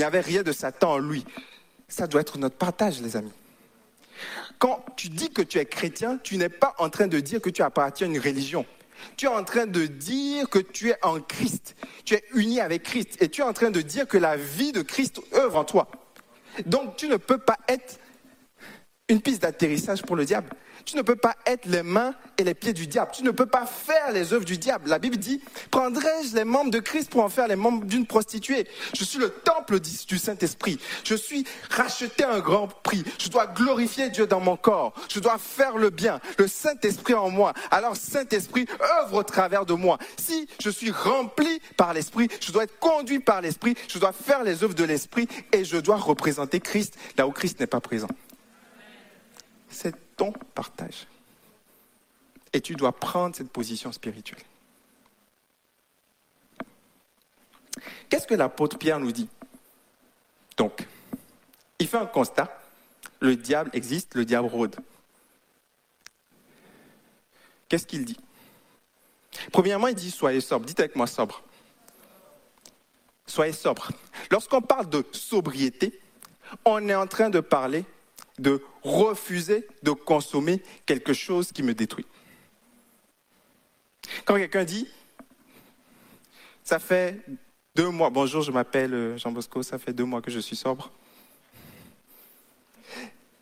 [0.02, 1.24] avait, rien de Satan en lui.
[1.88, 3.32] Ça doit être notre partage, les amis.
[4.58, 7.50] Quand tu dis que tu es chrétien, tu n'es pas en train de dire que
[7.50, 8.66] tu appartiens à une religion.
[9.16, 11.76] Tu es en train de dire que tu es en Christ.
[12.04, 13.20] Tu es uni avec Christ.
[13.20, 15.88] Et tu es en train de dire que la vie de Christ œuvre en toi.
[16.66, 17.98] Donc tu ne peux pas être
[19.08, 20.50] une piste d'atterrissage pour le diable.
[20.88, 23.10] Tu ne peux pas être les mains et les pieds du diable.
[23.12, 24.88] Tu ne peux pas faire les œuvres du diable.
[24.88, 28.66] La Bible dit, prendrai-je les membres de Christ pour en faire les membres d'une prostituée?
[28.96, 30.78] Je suis le temple du Saint-Esprit.
[31.04, 33.04] Je suis racheté à un grand prix.
[33.18, 34.94] Je dois glorifier Dieu dans mon corps.
[35.10, 36.20] Je dois faire le bien.
[36.38, 37.52] Le Saint-Esprit en moi.
[37.70, 38.64] Alors Saint-Esprit
[39.02, 39.98] œuvre au travers de moi.
[40.16, 43.74] Si je suis rempli par l'Esprit, je dois être conduit par l'Esprit.
[43.88, 47.60] Je dois faire les œuvres de l'Esprit et je dois représenter Christ là où Christ
[47.60, 48.08] n'est pas présent.
[49.80, 51.06] C'est ton partage.
[52.52, 54.42] Et tu dois prendre cette position spirituelle.
[58.08, 59.28] Qu'est-ce que l'apôtre Pierre nous dit?
[60.56, 60.84] Donc,
[61.78, 62.60] il fait un constat.
[63.20, 64.74] Le diable existe, le diable rôde.
[67.68, 68.18] Qu'est-ce qu'il dit?
[69.52, 70.66] Premièrement, il dit soyez sobre.
[70.66, 71.40] Dites avec moi sobre.
[73.28, 73.92] Soyez sobre.
[74.32, 76.00] Lorsqu'on parle de sobriété,
[76.64, 77.84] on est en train de parler
[78.38, 82.06] de refuser de consommer quelque chose qui me détruit.
[84.24, 84.88] Quand quelqu'un dit,
[86.64, 87.20] ça fait
[87.74, 90.90] deux mois, bonjour, je m'appelle Jean Bosco, ça fait deux mois que je suis sobre.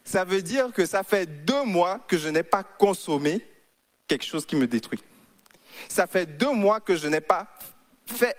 [0.05, 3.45] Ça veut dire que ça fait deux mois que je n'ai pas consommé
[4.07, 5.03] quelque chose qui me détruit.
[5.89, 7.49] Ça fait deux mois que je n'ai pas
[8.07, 8.37] fait,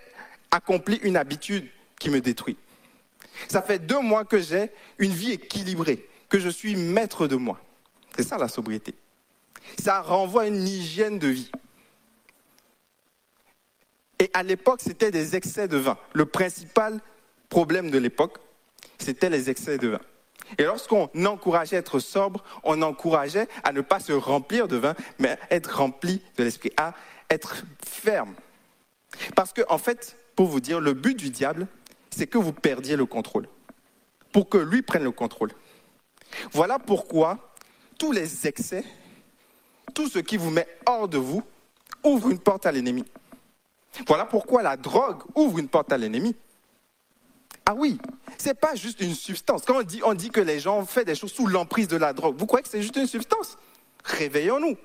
[0.50, 1.68] accompli une habitude
[2.00, 2.56] qui me détruit.
[3.48, 7.60] Ça fait deux mois que j'ai une vie équilibrée, que je suis maître de moi.
[8.16, 8.94] C'est ça la sobriété.
[9.78, 11.50] Ça renvoie à une hygiène de vie.
[14.18, 15.96] Et à l'époque, c'était des excès de vin.
[16.12, 17.00] Le principal
[17.48, 18.38] problème de l'époque,
[18.98, 20.00] c'était les excès de vin.
[20.56, 24.94] Et lorsqu'on encourageait à être sobre, on encourageait à ne pas se remplir de vin,
[25.18, 26.94] mais à être rempli de l'esprit, à
[27.30, 28.34] être ferme.
[29.36, 31.66] Parce que, en fait, pour vous dire, le but du diable,
[32.10, 33.48] c'est que vous perdiez le contrôle.
[34.32, 35.52] Pour que lui prenne le contrôle.
[36.52, 37.52] Voilà pourquoi
[37.98, 38.84] tous les excès,
[39.94, 41.42] tout ce qui vous met hors de vous,
[42.04, 43.04] ouvre une porte à l'ennemi.
[44.06, 46.36] Voilà pourquoi la drogue ouvre une porte à l'ennemi.
[47.66, 47.98] Ah oui,
[48.38, 49.62] c'est pas juste une substance.
[49.66, 52.46] Quand on dit, que les gens font des choses sous l'emprise de la drogue, vous
[52.46, 53.58] croyez que c'est juste une substance?
[54.04, 54.76] Réveillons-nous.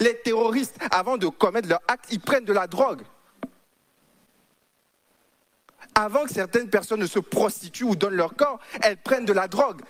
[0.00, 3.02] Les terroristes, avant de commettre leur acte, ils prennent de la drogue.
[5.94, 9.48] Avant que certaines personnes ne se prostituent ou donnent leur corps, elles prennent de la
[9.48, 9.82] drogue.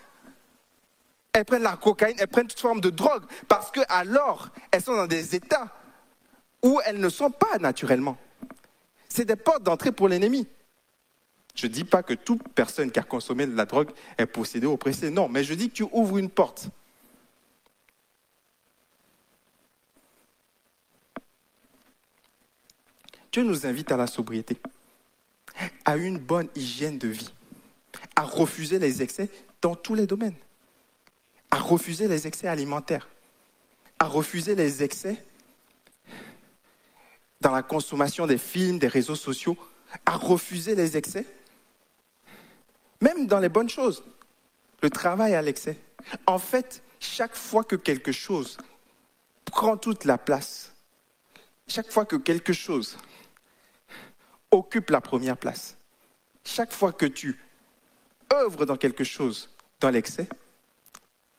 [1.33, 4.95] Elles prennent la cocaïne, elles prennent toute forme de drogue, parce que alors elles sont
[4.95, 5.75] dans des états
[6.63, 8.19] où elles ne sont pas naturellement.
[9.09, 10.47] C'est des portes d'entrée pour l'ennemi.
[11.55, 14.67] Je ne dis pas que toute personne qui a consommé de la drogue est possédée
[14.67, 16.69] ou oppressée, non, mais je dis que tu ouvres une porte.
[23.33, 24.59] Dieu nous invite à la sobriété,
[25.87, 27.33] à une bonne hygiène de vie,
[28.15, 29.31] à refuser les excès
[29.63, 30.37] dans tous les domaines,
[31.53, 33.07] à refuser les excès alimentaires,
[33.99, 35.23] à refuser les excès
[37.43, 39.57] dans la consommation des films, des réseaux sociaux,
[40.07, 41.27] à refuser les excès,
[43.03, 44.03] même dans les bonnes choses,
[44.81, 45.79] le travail à l'excès.
[46.27, 48.57] En fait, chaque fois que quelque chose
[49.45, 50.73] prend toute la place,
[51.69, 52.97] chaque fois que quelque chose
[54.51, 55.77] occupe la première place,
[56.47, 57.39] chaque fois que tu
[58.33, 59.51] œuvres dans quelque chose
[59.81, 60.29] dans l'excès,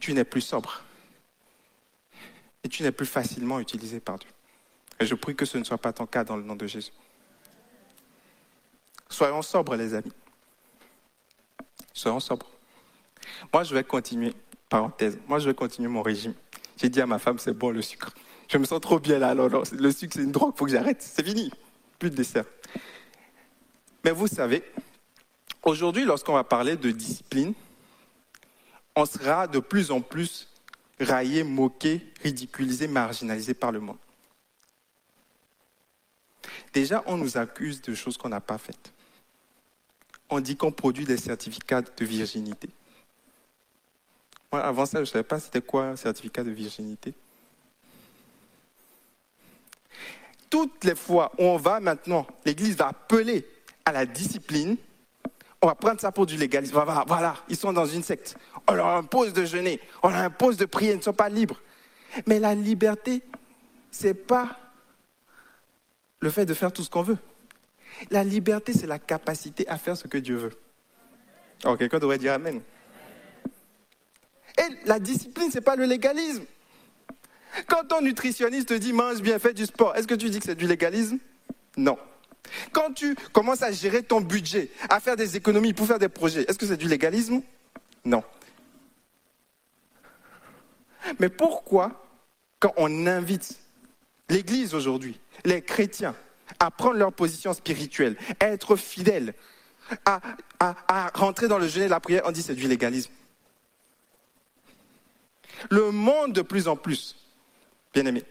[0.04, 0.82] tu n'es plus sobre.
[2.66, 4.30] Et tu n'es plus facilement utilisé par Dieu.
[5.00, 6.92] Et je prie que ce ne soit pas ton cas dans le nom de Jésus.
[9.10, 10.12] Soyons sobres, les amis.
[11.94, 12.50] Soyons sobres.
[13.54, 14.34] Moi, je vais continuer,
[14.68, 16.34] parenthèse, moi, je vais continuer mon régime.
[16.76, 18.14] J'ai dit à ma femme, c'est bon le sucre.
[18.50, 19.34] Je me sens trop bien là.
[19.34, 21.02] Le sucre, c'est une drogue, il faut que j'arrête.
[21.02, 21.50] C'est fini.
[21.98, 22.46] Plus de dessert.
[24.04, 24.64] Mais vous savez,
[25.64, 27.54] aujourd'hui, lorsqu'on va parler de discipline,
[28.96, 30.48] on sera de plus en plus
[31.00, 33.98] raillé, moqué, ridiculisé, marginalisé par le monde.
[36.74, 38.92] Déjà, on nous accuse de choses qu'on n'a pas faites.
[40.30, 42.70] On dit qu'on produit des certificats de virginité.
[44.52, 47.14] Moi, avant ça, je ne savais pas c'était quoi un certificat de virginité.
[50.50, 53.48] Toutes les fois où on va maintenant, l'Église va appeler
[53.86, 54.78] à la discipline,
[55.64, 56.84] on va prendre ça pour du légalisme.
[57.08, 58.36] Voilà, ils sont dans une secte.
[58.68, 61.62] On leur impose de jeûner, on leur impose de prier, ils ne sont pas libres.
[62.28, 63.24] Mais la liberté,
[63.90, 64.60] ce n'est pas
[66.20, 67.18] le fait de faire tout ce qu'on veut.
[68.12, 70.60] La liberté, c'est la capacité à faire ce que Dieu veut.
[71.64, 72.62] Oh, quelqu'un devrait dire Amen.
[74.58, 76.44] Et la discipline, ce n'est pas le légalisme.
[77.68, 80.46] Quand ton nutritionniste te dit mange bien, fais du sport, est-ce que tu dis que
[80.46, 81.20] c'est du légalisme?
[81.78, 81.98] Non.
[82.72, 86.46] Quand tu commences à gérer ton budget, à faire des économies pour faire des projets,
[86.48, 87.42] est-ce que c'est du légalisme?
[88.06, 88.24] Non.
[91.20, 92.06] Mais pourquoi,
[92.60, 93.58] quand on invite
[94.30, 96.16] l'Église aujourd'hui, les chrétiens,
[96.60, 99.34] à prendre leur position spirituelle, à être fidèles,
[100.06, 100.22] à,
[101.14, 103.12] rentrer dans le jeûne et la prière, on dit c'est du légalisme?
[105.70, 107.16] Le monde de plus en plus,
[107.94, 108.24] bien aimé,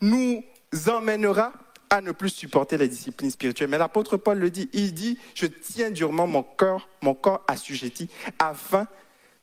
[0.00, 0.44] nous
[0.88, 1.52] emmènera
[1.90, 3.70] à ne plus supporter les disciplines spirituelles.
[3.70, 8.08] Mais l'apôtre Paul le dit, il dit, je tiens durement mon corps, mon corps assujetti,
[8.38, 8.86] afin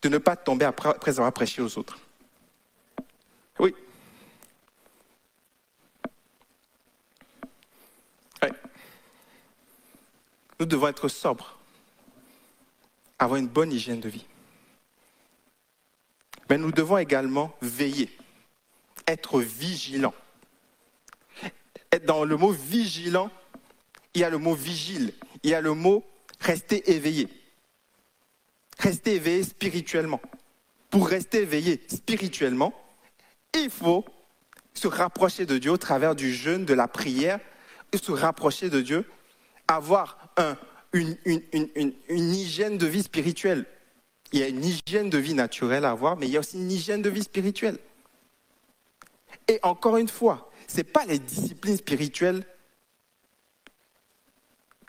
[0.02, 1.98] de ne pas tomber après avoir prêché aux autres.
[3.60, 3.74] Oui.
[10.60, 11.58] Nous devons être sobres,
[13.20, 14.26] avoir une bonne hygiène de vie.
[16.50, 18.10] Mais nous devons également veiller,
[19.08, 20.14] être vigilants
[22.00, 23.30] dans le mot vigilant,
[24.14, 25.14] il y a le mot vigile,
[25.44, 26.04] il y a le mot
[26.40, 27.28] rester éveillé.
[28.80, 30.22] Rester éveillé spirituellement.
[30.90, 32.74] Pour rester éveillé spirituellement,
[33.56, 34.06] il faut
[34.74, 37.40] se rapprocher de Dieu au travers du jeûne, de la prière,
[37.94, 39.06] se rapprocher de Dieu,
[39.68, 40.34] avoir
[40.94, 41.16] une
[42.10, 43.66] hygiène de vie spirituelle.
[44.32, 46.58] Il y a une hygiène de vie naturelle à avoir, mais il y a aussi
[46.58, 47.78] une hygiène de vie spirituelle.
[49.48, 52.44] Et encore une fois, ce n'est pas les disciplines spirituelles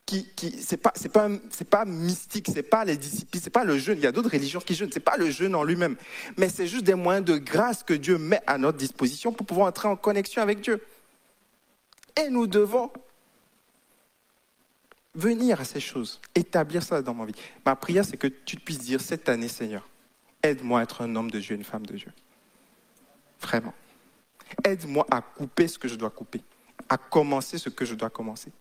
[0.06, 3.64] qui, qui c'est pas c'est pas c'est pas mystique, c'est pas les disciplines, c'est pas
[3.64, 3.98] le jeûne.
[3.98, 5.96] Il y a d'autres religions qui jeûnent, c'est pas le jeûne en lui-même,
[6.38, 9.68] mais c'est juste des moyens de grâce que Dieu met à notre disposition pour pouvoir
[9.68, 10.82] entrer en connexion avec Dieu.
[12.16, 12.90] Et nous devons
[15.14, 17.34] venir à ces choses, établir ça dans ma vie.
[17.66, 19.86] Ma prière, c'est que tu puisses dire cette année, Seigneur,
[20.42, 22.12] aide-moi à être un homme de Dieu, une femme de Dieu.
[23.40, 23.74] Vraiment.
[24.62, 26.42] Aide-moi à couper ce que je dois couper,
[26.88, 28.52] à commencer ce que je dois commencer,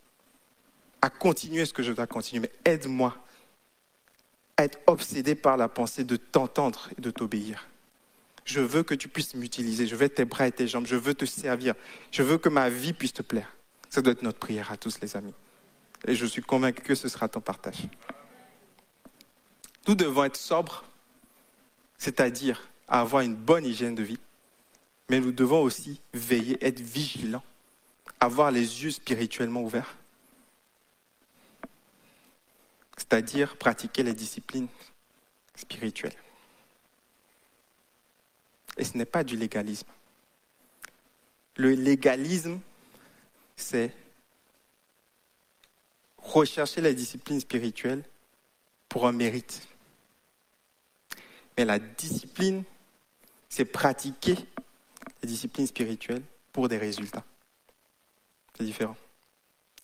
[1.01, 2.47] à continuer ce que je dois continuer.
[2.47, 3.15] Mais aide-moi
[4.57, 7.67] à être obsédé par la pensée de t'entendre et de t'obéir.
[8.45, 9.87] Je veux que tu puisses m'utiliser.
[9.87, 10.85] Je veux tes bras et tes jambes.
[10.85, 11.75] Je veux te servir.
[12.11, 13.55] Je veux que ma vie puisse te plaire.
[13.89, 15.33] Ça doit être notre prière à tous les amis.
[16.07, 17.87] Et je suis convaincu que ce sera ton partage.
[19.87, 20.83] Nous devons être sobres,
[21.97, 24.19] c'est-à-dire avoir une bonne hygiène de vie,
[25.14, 27.43] mais nous devons aussi veiller, être vigilants,
[28.20, 29.95] avoir les yeux spirituellement ouverts,
[32.97, 34.68] c'est-à-dire pratiquer les disciplines
[35.53, 36.16] spirituelles.
[38.76, 39.86] Et ce n'est pas du légalisme.
[41.57, 42.59] Le légalisme,
[43.55, 43.93] c'est
[46.18, 48.03] rechercher la discipline spirituelle
[48.89, 49.61] pour un mérite.
[51.55, 52.64] Mais la discipline,
[53.47, 54.38] c'est pratiquer
[55.24, 56.21] la discipline spirituelle
[56.51, 57.24] pour des résultats.
[58.57, 58.97] C'est différent.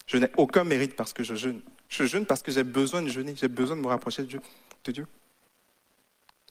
[0.05, 1.61] Je n'ai aucun mérite parce que je jeûne.
[1.87, 4.41] Je jeûne parce que j'ai besoin de jeûner, j'ai besoin de me rapprocher de Dieu.
[4.83, 5.07] De Dieu.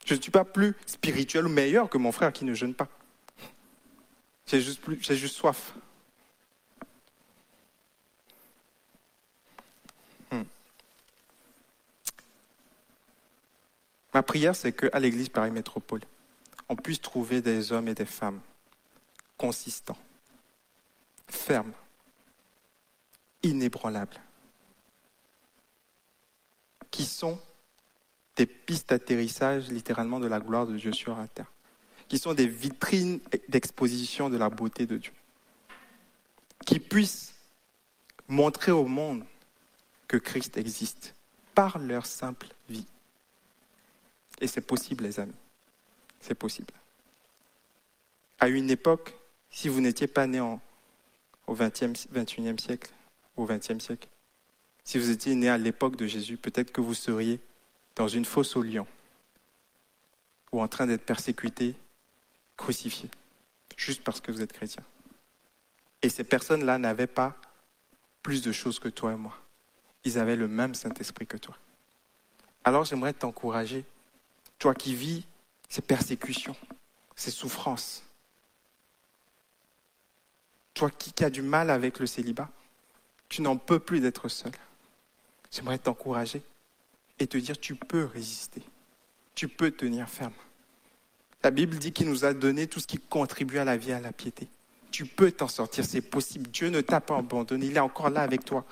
[0.07, 2.89] Je ne suis pas plus spirituel ou meilleur que mon frère qui ne jeûne pas.
[4.47, 5.74] J'ai juste, plus, j'ai juste soif.
[10.32, 10.45] Hmm.
[14.14, 16.01] Ma prière, c'est qu'à l'église Paris Métropole,
[16.70, 18.41] on puisse trouver des hommes et des femmes
[19.39, 19.97] consistants,
[21.28, 21.72] fermes,
[23.43, 24.20] inébranlables,
[26.91, 27.41] qui sont
[28.36, 31.51] des pistes d'atterrissage littéralement de la gloire de Dieu sur la terre,
[32.09, 35.12] qui sont des vitrines d'exposition de la beauté de Dieu,
[36.66, 37.34] qui puissent
[38.26, 39.24] montrer au monde
[40.07, 41.14] que Christ existe
[41.55, 42.86] par leur simple vie.
[44.41, 45.34] Et c'est possible, les amis.
[46.20, 46.72] C'est possible.
[48.39, 49.17] À une époque,
[49.51, 50.61] si vous n'étiez pas né au
[51.49, 52.90] 20e, 21e siècle,
[53.36, 54.09] au 20e siècle,
[54.84, 57.40] si vous étiez né à l'époque de Jésus, peut-être que vous seriez
[57.94, 58.86] dans une fosse au lion
[60.53, 61.74] ou en train d'être persécuté,
[62.57, 63.11] crucifié,
[63.76, 64.82] juste parce que vous êtes chrétien.
[66.01, 67.36] Et ces personnes-là n'avaient pas
[68.22, 69.36] plus de choses que toi et moi.
[70.05, 71.57] Ils avaient le même Saint-Esprit que toi.
[72.64, 73.84] Alors j'aimerais t'encourager,
[74.59, 75.26] toi qui vis
[75.68, 76.57] ces persécutions,
[77.14, 78.07] ces souffrances,
[80.79, 82.49] toi qui, qui as du mal avec le célibat,
[83.29, 84.53] tu n'en peux plus d'être seul.
[85.51, 86.41] J'aimerais t'encourager
[87.18, 88.62] et te dire tu peux résister,
[89.35, 90.33] tu peux tenir ferme.
[91.43, 93.95] La Bible dit qu'il nous a donné tout ce qui contribue à la vie et
[93.95, 94.49] à la piété.
[94.91, 96.49] Tu peux t'en sortir, c'est possible.
[96.49, 98.64] Dieu ne t'a pas abandonné, il est encore là avec toi.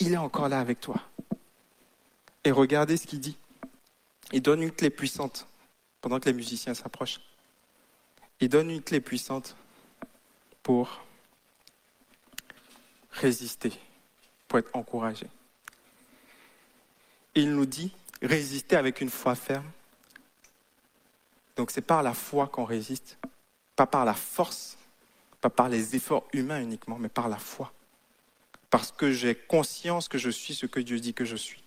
[0.00, 0.96] Il est encore là avec toi.
[2.44, 3.36] Et regardez ce qu'il dit.
[4.32, 5.46] Il donne une clé puissante
[6.00, 7.20] pendant que les musiciens s'approchent.
[8.40, 9.54] Il donne une clé puissante
[10.64, 11.00] pour
[13.12, 13.72] résister,
[14.48, 15.28] pour être encouragé.
[17.36, 19.70] Il nous dit résister avec une foi ferme.
[21.54, 23.18] Donc c'est par la foi qu'on résiste,
[23.76, 24.76] pas par la force,
[25.40, 27.72] pas par les efforts humains uniquement, mais par la foi.
[28.70, 31.62] Parce que j'ai conscience que je suis ce que Dieu dit que je suis.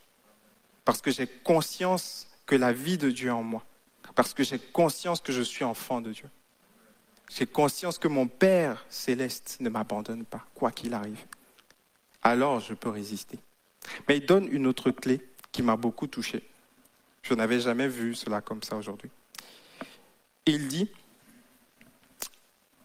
[0.84, 3.64] Parce que j'ai conscience que la vie de Dieu est en moi.
[4.16, 6.30] Parce que j'ai conscience que je suis enfant de Dieu.
[7.30, 11.26] J'ai conscience que mon Père céleste ne m'abandonne pas, quoi qu'il arrive.
[12.22, 13.40] Alors je peux résister.
[14.08, 15.22] Mais il donne une autre clé
[15.52, 16.48] qui m'a beaucoup touché.
[17.22, 19.10] Je n'avais jamais vu cela comme ça aujourd'hui.
[20.46, 20.90] Il dit,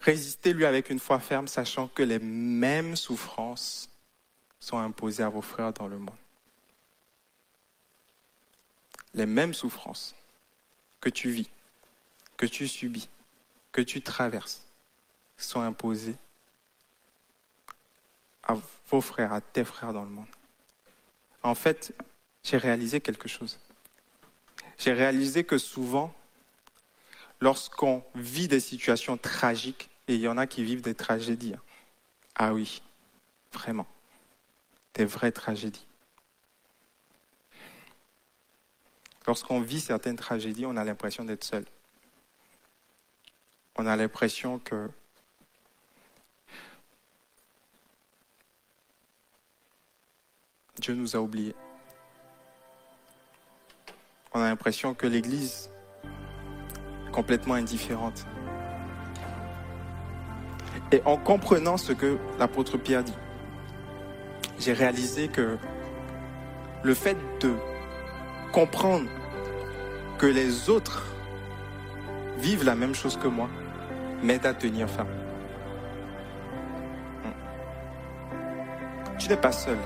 [0.01, 3.89] résistez-lui avec une foi ferme, sachant que les mêmes souffrances
[4.59, 6.17] sont imposées à vos frères dans le monde.
[9.15, 10.15] Les mêmes souffrances
[11.01, 11.51] que tu vis,
[12.37, 13.09] que tu subis,
[13.73, 14.63] que tu traverses,
[15.37, 16.17] sont imposées
[18.45, 18.57] à
[18.89, 20.27] vos frères, à tes frères dans le monde.
[21.43, 21.95] En fait,
[22.43, 23.59] j'ai réalisé quelque chose.
[24.79, 26.15] J'ai réalisé que souvent,
[27.41, 31.63] lorsqu'on vit des situations tragiques, et il y en a qui vivent des tragédies, hein.
[32.35, 32.83] ah oui,
[33.53, 33.87] vraiment,
[34.95, 35.87] des vraies tragédies.
[39.27, 41.65] Lorsqu'on vit certaines tragédies, on a l'impression d'être seul.
[43.77, 44.91] On a l'impression que
[50.79, 51.55] Dieu nous a oubliés.
[54.35, 55.71] On a l'impression que l'Église
[56.05, 58.27] est complètement indifférente.
[60.91, 63.15] Et en comprenant ce que l'apôtre Pierre dit,
[64.59, 65.57] j'ai réalisé que
[66.83, 67.55] le fait de
[68.53, 69.09] comprendre
[70.19, 71.07] que les autres
[72.37, 73.49] vivent la même chose que moi
[74.23, 75.09] m'aide à tenir ferme.
[79.19, 79.77] Tu n'es pas seul.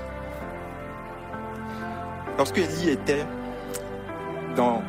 [2.37, 3.25] Lorsque Élie était
[4.55, 4.81] dans,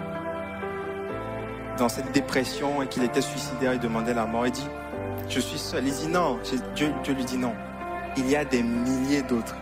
[1.78, 4.68] dans cette dépression et qu'il était suicidaire, il demandait la mort, il dit,
[5.28, 5.86] je suis seul.
[5.86, 6.38] Il dit non,
[6.74, 7.54] Dieu, Dieu lui dit non.
[8.16, 9.56] Il y a des milliers d'autres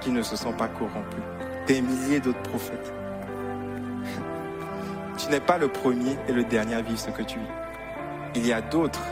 [0.00, 1.20] qui ne se sont pas corrompus.
[1.66, 2.92] Des milliers d'autres prophètes.
[5.18, 7.44] Tu n'es pas le premier et le dernier à vivre ce que tu vis.
[8.36, 9.02] Il y a d'autres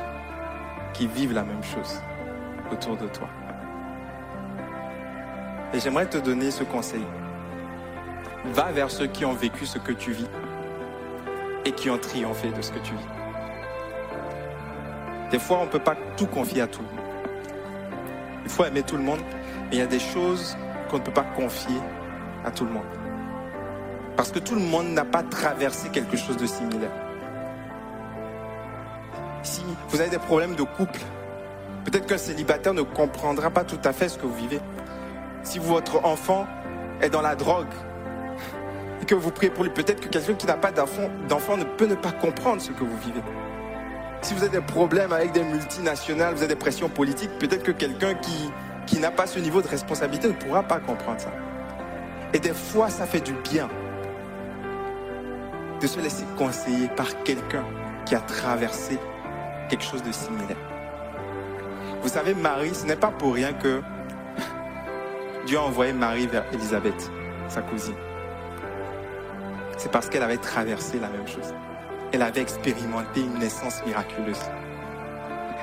[0.99, 2.03] qui vivent la même chose
[2.73, 3.29] autour de toi.
[5.73, 7.05] Et j'aimerais te donner ce conseil.
[8.47, 10.27] Va vers ceux qui ont vécu ce que tu vis
[11.65, 13.07] et qui ont triomphé de ce que tu vis.
[15.31, 17.07] Des fois, on ne peut pas tout confier à tout le monde.
[18.43, 19.21] Il faut aimer tout le monde,
[19.71, 20.57] mais il y a des choses
[20.91, 21.79] qu'on ne peut pas confier
[22.45, 22.83] à tout le monde.
[24.17, 27.08] Parce que tout le monde n'a pas traversé quelque chose de similaire.
[29.89, 31.01] Vous avez des problèmes de couple,
[31.85, 34.61] peut-être qu'un célibataire ne comprendra pas tout à fait ce que vous vivez.
[35.43, 36.47] Si votre enfant
[37.01, 37.67] est dans la drogue,
[39.01, 39.71] et que vous priez pour lui.
[39.71, 42.99] Peut-être que quelqu'un qui n'a pas d'enfant ne peut ne pas comprendre ce que vous
[42.99, 43.23] vivez.
[44.23, 47.71] Si vous avez des problèmes avec des multinationales, vous avez des pressions politiques, peut-être que
[47.71, 51.33] quelqu'un qui n'a pas ce niveau de responsabilité ne pourra pas comprendre ça.
[52.35, 53.69] Et des fois, ça fait du bien
[55.81, 57.65] de se laisser conseiller par quelqu'un
[58.05, 58.99] qui a traversé
[59.69, 60.57] quelque chose de similaire.
[62.03, 63.83] Vous savez, Marie, ce n'est pas pour rien que
[65.47, 67.11] Dieu a envoyé Marie vers Élisabeth,
[67.49, 67.95] sa cousine
[69.79, 71.55] c'est parce qu'elle avait traversé la même chose.
[72.13, 74.41] Elle avait expérimenté une naissance miraculeuse.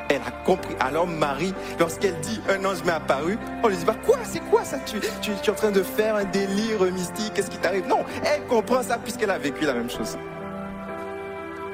[0.09, 0.75] Elle a compris.
[0.79, 4.63] Alors Marie, lorsqu'elle dit un ange m'est apparu, on lui dit bah quoi, c'est quoi
[4.63, 4.77] ça?
[4.85, 7.87] Tu, tu, es en train de faire un délire mystique, qu'est-ce qui t'arrive?
[7.87, 10.17] Non, elle comprend ça puisqu'elle a vécu la même chose.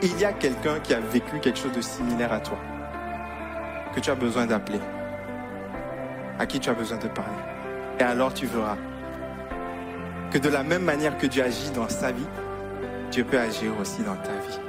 [0.03, 2.57] Il y a quelqu'un qui a vécu quelque chose de similaire à toi,
[3.93, 4.79] que tu as besoin d'appeler,
[6.39, 7.31] à qui tu as besoin de parler.
[7.99, 8.77] Et alors tu verras
[10.31, 12.27] que de la même manière que Dieu agit dans sa vie,
[13.11, 14.59] Dieu peut agir aussi dans ta vie.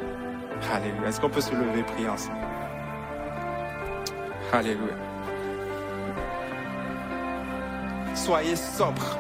[0.70, 1.08] Alléluia.
[1.08, 2.36] Est-ce qu'on peut se lever et prier ensemble?
[4.52, 4.94] Alléluia.
[8.14, 9.16] Soyez sobre.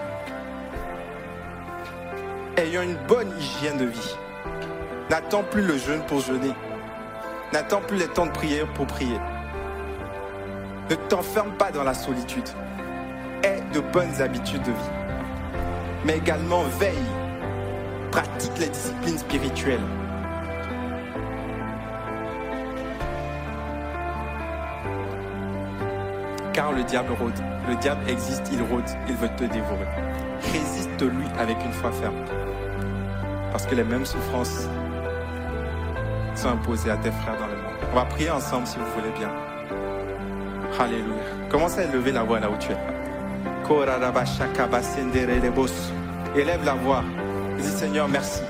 [2.58, 4.16] Ayons une bonne hygiène de vie.
[5.12, 6.52] N'attends plus le jeûne pour jeûner.
[7.52, 9.20] N'attends plus les temps de prière pour prier.
[10.90, 12.48] Ne t'enferme pas dans la solitude.
[13.44, 15.02] Aie de bonnes habitudes de vie
[16.04, 16.96] mais également veille,
[18.10, 19.80] pratique les disciplines spirituelles.
[26.52, 27.32] Car le diable rôde,
[27.68, 29.86] le diable existe, il rôde, il veut te dévorer.
[30.52, 32.24] Résiste-lui avec une foi ferme.
[33.52, 34.68] Parce que les mêmes souffrances
[36.42, 37.72] sont imposées à tes frères dans le monde.
[37.92, 39.30] On va prier ensemble si vous voulez bien.
[40.80, 41.14] Alléluia.
[41.48, 42.76] Commence à élever la voix là où tu es?
[46.36, 47.04] Élève la voix.
[47.58, 48.40] Dis Seigneur, merci.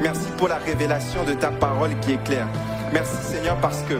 [0.00, 2.46] Merci pour la révélation de ta parole qui est claire.
[2.92, 3.94] Merci Seigneur parce que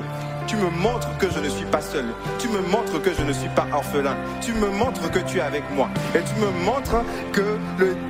[0.48, 2.06] tu me montres que je ne suis pas seul.
[2.38, 4.16] Tu me montres que je ne suis pas orphelin.
[4.40, 5.88] Tu me montres que tu es avec moi.
[6.14, 7.58] Et tu me montres que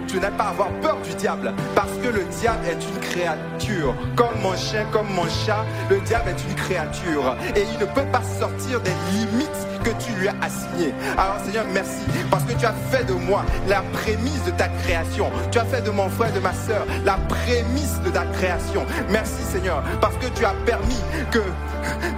[0.07, 1.53] tu n'as pas à avoir peur du diable.
[1.75, 3.95] Parce que le diable est une créature.
[4.15, 7.37] Comme mon chien, comme mon chat, le diable est une créature.
[7.57, 10.93] Et il ne peut pas sortir des limites que tu lui as assigné.
[11.17, 15.31] Alors Seigneur, merci parce que tu as fait de moi la prémisse de ta création.
[15.51, 18.85] Tu as fait de mon frère et de ma soeur la prémisse de ta création.
[19.11, 21.01] Merci Seigneur parce que tu as permis
[21.31, 21.41] que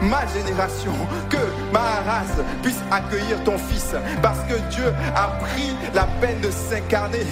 [0.02, 0.92] ma génération,
[1.28, 1.36] que
[1.72, 3.94] ma race puisse accueillir ton Fils.
[4.22, 7.26] Parce que Dieu a pris la peine de s'incarner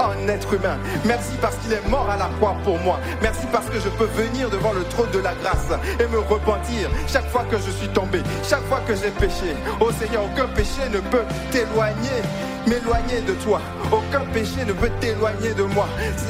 [0.00, 0.78] en être humain.
[1.04, 2.98] Merci parce qu'il est mort à la croix pour moi.
[3.22, 5.68] Merci parce que je peux venir devant le trône de la grâce
[5.98, 9.54] et me repentir chaque fois que je suis tombé, chaque fois que j'ai péché.
[9.80, 12.22] Oh Seigneur, aucun péché ne peut t'éloigner
[12.66, 13.60] m'éloigner de toi.
[13.90, 15.88] Aucun péché ne peut t'éloigner de moi.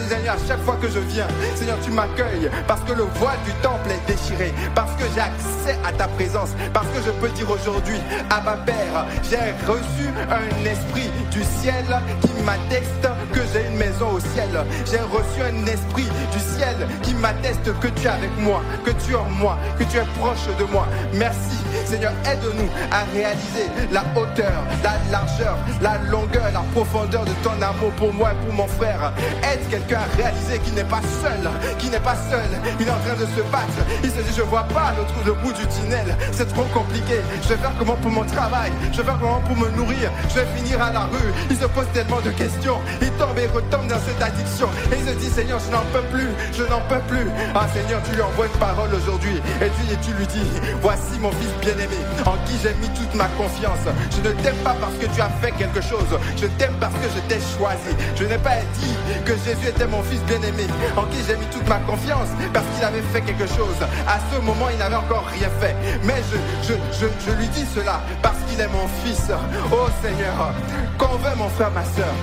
[0.08, 3.52] Seigneur, à chaque fois que je viens, Seigneur, tu m'accueilles parce que le voile du
[3.62, 7.50] temple est déchiré, parce que j'ai accès à ta présence, parce que je peux dire
[7.50, 7.98] aujourd'hui
[8.30, 9.36] à ma Père, j'ai
[9.66, 11.84] reçu un esprit du ciel
[12.20, 14.50] qui m'atteste que j'ai une maison au ciel.
[14.90, 19.12] J'ai reçu un esprit du ciel qui m'atteste que tu es avec moi, que tu
[19.12, 20.86] es en moi, que tu es proche de moi.
[21.14, 26.19] Merci Seigneur, aide-nous à réaliser la hauteur, la largeur, la longueur,
[26.52, 29.12] la profondeur de ton amour pour moi et pour mon frère.
[29.42, 31.40] Aide quelqu'un à réaliser qu'il n'est pas seul,
[31.78, 32.48] qu'il n'est pas seul?
[32.78, 33.80] Il est en train de se battre.
[34.02, 36.16] Il se dit, je vois pas l'autre le bout du tunnel.
[36.32, 37.20] C'est trop compliqué.
[37.42, 38.72] Je vais faire comment pour mon travail?
[38.92, 40.10] Je vais faire comment pour me nourrir?
[40.28, 41.32] Je vais finir à la rue.
[41.50, 42.78] Il se pose tellement de questions.
[43.00, 44.68] Il tombe et retombe dans cette addiction.
[44.92, 46.28] Et il se dit, Seigneur, je n'en peux plus.
[46.52, 47.28] Je n'en peux plus.
[47.54, 49.40] Ah Seigneur, tu lui envoies une parole aujourd'hui.
[49.60, 50.48] Et tu, et tu lui dis,
[50.82, 53.86] voici mon fils bien-aimé, en qui j'ai mis toute ma confiance.
[54.10, 56.09] Je ne t'aime pas parce que tu as fait quelque chose.
[56.36, 57.92] Je t'aime parce que je t'ai choisi.
[58.16, 60.66] Je n'ai pas dit que Jésus était mon fils bien-aimé,
[60.96, 63.78] en qui j'ai mis toute ma confiance parce qu'il avait fait quelque chose.
[64.06, 65.74] À ce moment, il n'avait encore rien fait.
[66.04, 66.38] Mais je,
[66.68, 69.30] je, je, lui dis cela parce qu'il est mon fils.
[69.72, 70.52] Oh Seigneur,
[70.98, 72.14] convainc mon frère, ma soeur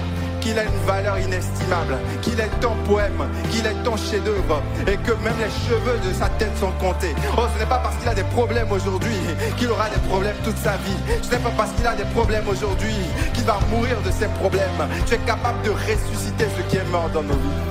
[0.48, 5.12] qu'il a une valeur inestimable, qu'il est ton poème, qu'il est ton chef-d'œuvre et que
[5.22, 7.14] même les cheveux de sa tête sont comptés.
[7.38, 9.20] Oh, ce n'est pas parce qu'il a des problèmes aujourd'hui
[9.58, 10.96] qu'il aura des problèmes toute sa vie.
[11.22, 12.96] Ce n'est pas parce qu'il a des problèmes aujourd'hui
[13.34, 14.88] qu'il va mourir de ses problèmes.
[15.06, 17.62] Tu es capable de ressusciter ce qui est mort dans nos vies.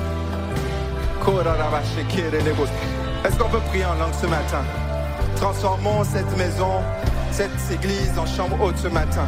[3.24, 4.62] Est-ce qu'on peut prier en langue ce matin?
[5.36, 6.82] Transformons cette maison,
[7.32, 9.26] cette église en chambre haute ce matin.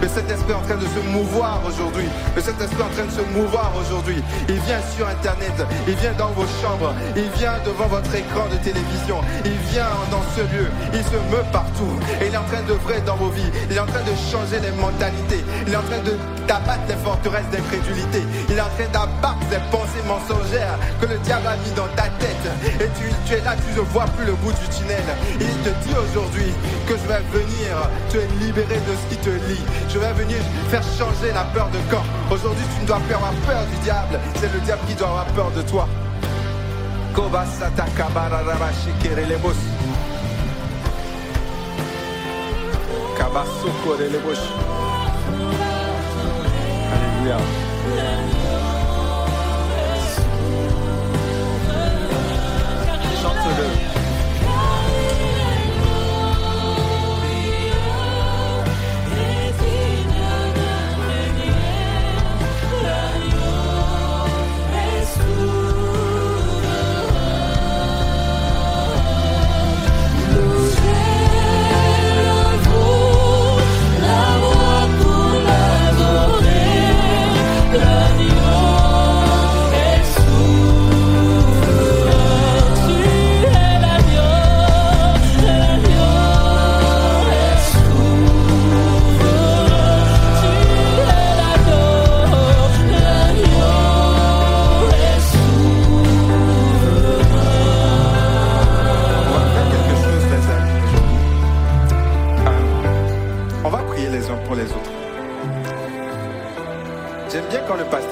[0.00, 2.08] Le Saint-Esprit est en train de se mouvoir aujourd'hui.
[2.34, 4.22] Le Saint-Esprit est en train de se mouvoir aujourd'hui.
[4.48, 5.52] Il vient sur Internet.
[5.86, 6.94] Il vient dans vos chambres.
[7.14, 9.20] Il vient devant votre écran de télévision.
[9.44, 10.70] Il vient dans ce lieu.
[10.94, 11.92] Il se meut partout.
[12.22, 13.50] Et il est en train de vrai dans vos vies.
[13.70, 15.44] Il est en train de changer les mentalités.
[15.66, 16.00] Il est en train
[16.48, 18.24] d'abattre les forteresses d'incrédulité.
[18.48, 22.08] Il est en train d'abattre les pensées mensongères que le diable a mis dans ta
[22.16, 22.48] tête.
[22.80, 25.04] Et tu es là, tu ne vois plus le bout du tunnel.
[25.38, 26.52] Il te dit aujourd'hui
[26.88, 29.64] que je vais venir tu es libéré de ce qui te lie.
[29.88, 30.38] Je vais venir
[30.68, 32.04] faire changer la peur de corps.
[32.30, 34.20] Aujourd'hui, tu ne dois plus avoir peur du diable.
[34.36, 35.88] C'est le diable qui doit avoir peur de toi.
[46.92, 48.39] Alléluia.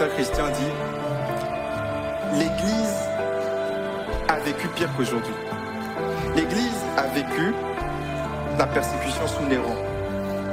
[0.07, 3.09] Christian dit L'Église
[4.29, 5.35] a vécu pire qu'aujourd'hui.
[6.37, 7.53] L'Église a vécu
[8.59, 9.75] la persécution sous Néron.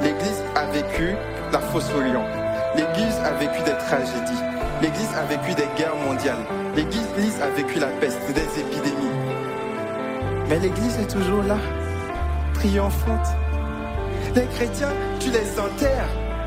[0.02, 1.14] L'Église a vécu
[1.52, 2.00] la fosse au.
[2.00, 4.42] L'Église a vécu des tragédies.
[4.82, 6.44] L'Église a vécu des guerres mondiales.
[6.74, 9.14] L'Église a vécu la peste, des épidémies.
[10.48, 11.58] Mais l'Église est toujours là,
[12.54, 13.28] triomphante.
[14.34, 16.25] Les chrétiens, tu les enterres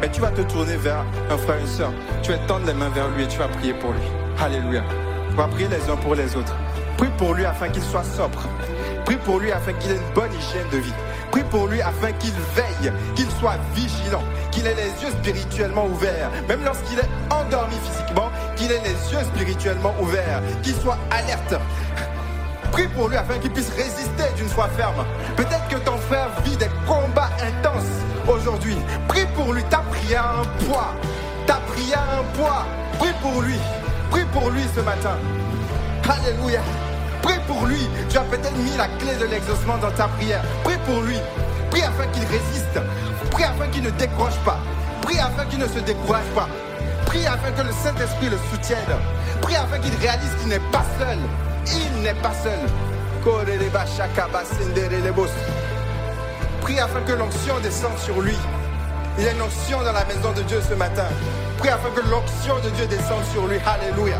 [0.00, 1.92] Mais tu vas te tourner vers un frère, une soeur,
[2.22, 4.02] tu vas tendre les mains vers lui et tu vas prier pour lui.
[4.40, 4.82] Alléluia.
[5.32, 6.54] On va prier les uns pour les autres.
[6.96, 8.40] Prie pour lui afin qu'il soit sobre.
[9.04, 10.92] Prie pour lui afin qu'il ait une bonne hygiène de vie.
[11.30, 16.30] Prie pour lui afin qu'il veille, qu'il soit vigilant, qu'il ait les yeux spirituellement ouverts.
[16.48, 21.54] Même lorsqu'il est endormi physiquement, qu'il ait les yeux spirituellement ouverts, qu'il soit alerte
[22.78, 25.04] Prie pour lui afin qu'il puisse résister d'une foi ferme.
[25.36, 27.82] Peut-être que ton frère vit des combats intenses
[28.28, 28.76] aujourd'hui.
[29.08, 29.64] Prie pour lui.
[29.64, 30.94] Ta prière un poids.
[31.44, 32.64] Ta prière un poids.
[33.00, 33.58] Prie pour lui.
[34.12, 35.16] Prie pour lui ce matin.
[36.08, 36.60] Alléluia.
[37.20, 37.84] Prie pour lui.
[38.08, 40.44] Tu as peut-être mis la clé de l'exaucement dans ta prière.
[40.62, 41.18] Prie pour lui.
[41.72, 42.78] Prie afin qu'il résiste.
[43.32, 44.60] Prie afin qu'il ne décroche pas.
[45.02, 46.48] Prie afin qu'il ne se décourage pas.
[47.06, 48.94] Prie afin que le Saint-Esprit le soutienne.
[49.40, 51.18] Prie afin qu'il réalise qu'il n'est pas seul.
[51.74, 52.58] Il n'est pas seul.
[56.62, 58.36] Prie afin que l'onction descende sur lui.
[59.18, 61.06] Il y a une onction dans la maison de Dieu ce matin.
[61.58, 63.58] Prie afin que l'onction de Dieu descende sur lui.
[63.66, 64.18] Alléluia.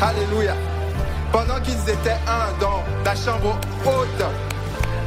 [0.00, 0.54] Alléluia.
[1.32, 4.24] Pendant qu'ils étaient un dans la chambre haute,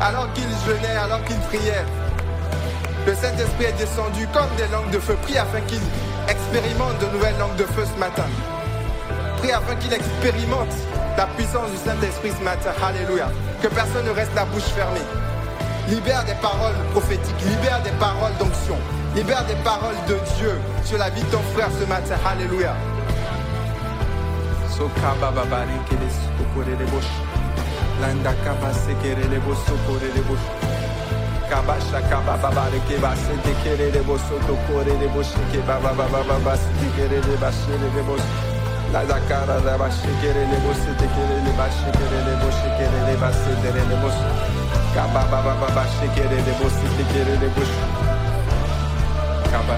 [0.02, 1.86] alors qu'ils jeûnaient, alors qu'ils priaient,
[3.06, 5.16] le Saint-Esprit est descendu comme des langues de feu.
[5.22, 5.82] Prie afin qu'il
[6.28, 8.26] expérimente de nouvelles langues de feu ce matin.
[9.40, 10.74] Prie afin qu'il expérimente
[11.18, 12.72] la puissance du Saint-Esprit ce matin.
[12.84, 13.30] Alléluia.
[13.62, 15.02] Que personne ne reste la bouche fermée.
[15.90, 18.78] Libère des paroles prophétiques, libère des paroles d'onction,
[19.16, 20.54] libère des paroles de Dieu
[20.86, 22.16] sur la vie de ton frère ce matin.
[22.26, 22.76] Alléluia.
[28.00, 28.32] Landa
[32.10, 35.60] kaba baba bare ke ba se te kere le boso to kore le boso ke
[35.66, 36.54] baba baba baba
[37.10, 37.52] le ba
[38.92, 38.98] se le boso.
[38.98, 42.20] La da cara da ba se kere le boso te kere le ba se kere
[42.26, 43.72] le boso kere le ba se te
[47.40, 47.86] le boso.
[49.52, 49.78] Kaba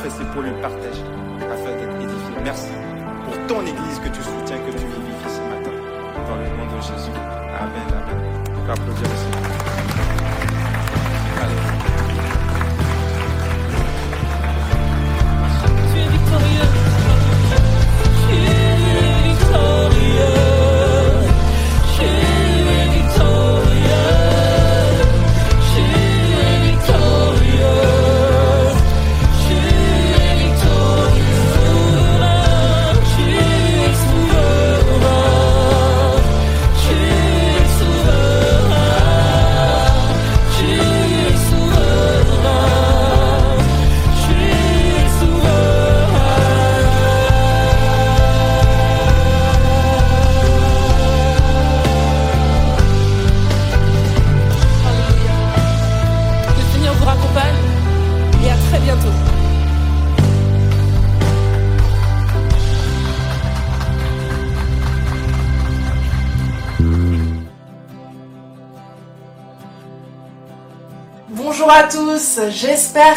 [0.00, 1.04] confesser, pour lui partager,
[1.40, 2.34] afin d'être édifié.
[2.42, 2.70] Merci
[3.24, 5.72] pour ton Église que tu soutiens, que tu vivifies ce matin.
[6.26, 7.10] Dans le nom de Jésus.
[7.60, 8.18] Amen, amen.
[8.56, 9.08] On peut applaudir
[11.74, 11.79] le.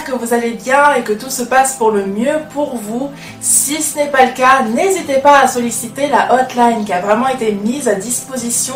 [0.05, 3.11] Que vous allez bien et que tout se passe pour le mieux pour vous.
[3.41, 7.27] Si ce n'est pas le cas, n'hésitez pas à solliciter la hotline qui a vraiment
[7.27, 8.75] été mise à disposition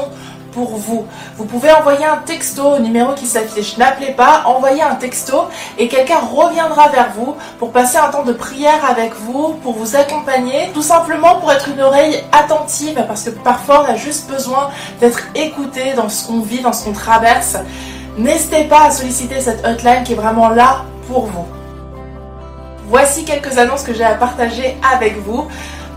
[0.51, 1.05] pour vous.
[1.37, 3.77] Vous pouvez envoyer un texto au numéro qui s'affiche.
[3.77, 5.45] N'appelez pas, envoyez un texto
[5.77, 9.95] et quelqu'un reviendra vers vous pour passer un temps de prière avec vous, pour vous
[9.95, 14.71] accompagner, tout simplement pour être une oreille attentive parce que parfois on a juste besoin
[14.99, 17.55] d'être écouté dans ce qu'on vit, dans ce qu'on traverse.
[18.17, 21.47] N'hésitez pas à solliciter cette hotline qui est vraiment là vous.
[22.87, 25.47] Voici quelques annonces que j'ai à partager avec vous.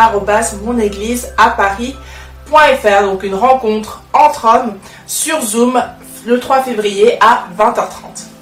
[3.02, 4.74] donc une rencontre entre hommes
[5.06, 5.82] sur Zoom
[6.26, 8.33] le 3 février à 20h30.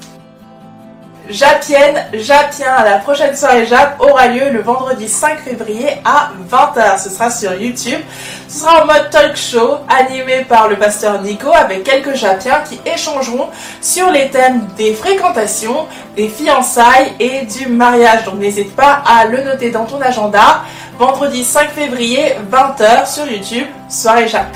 [1.28, 7.02] Japienne, Japien, la prochaine soirée Jap aura lieu le vendredi 5 février à 20h.
[7.02, 8.00] Ce sera sur YouTube.
[8.48, 12.80] Ce sera en mode talk show animé par le pasteur Nico avec quelques Japiens qui
[12.84, 13.48] échangeront
[13.80, 15.86] sur les thèmes des fréquentations,
[16.16, 18.24] des fiançailles et du mariage.
[18.24, 20.62] Donc n'hésite pas à le noter dans ton agenda.
[20.98, 24.48] Vendredi 5 février, 20h sur YouTube, soirée Jap.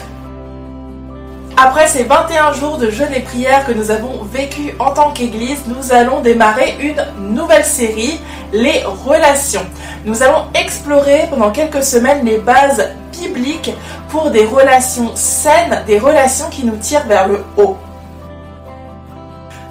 [1.58, 5.62] Après ces 21 jours de jeûne et prière que nous avons vécu en tant qu'Église,
[5.66, 8.20] nous allons démarrer une nouvelle série,
[8.52, 9.64] les relations.
[10.04, 13.72] Nous allons explorer pendant quelques semaines les bases bibliques
[14.10, 17.78] pour des relations saines, des relations qui nous tirent vers le haut.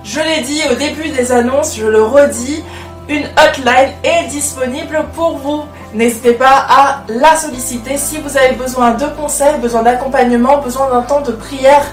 [0.04, 2.64] Je l'ai dit au début des annonces, je le redis,
[3.10, 5.62] une hotline est disponible pour vous.
[5.96, 11.04] N'hésitez pas à la solliciter si vous avez besoin de conseils, besoin d'accompagnement, besoin d'un
[11.04, 11.86] temps de prière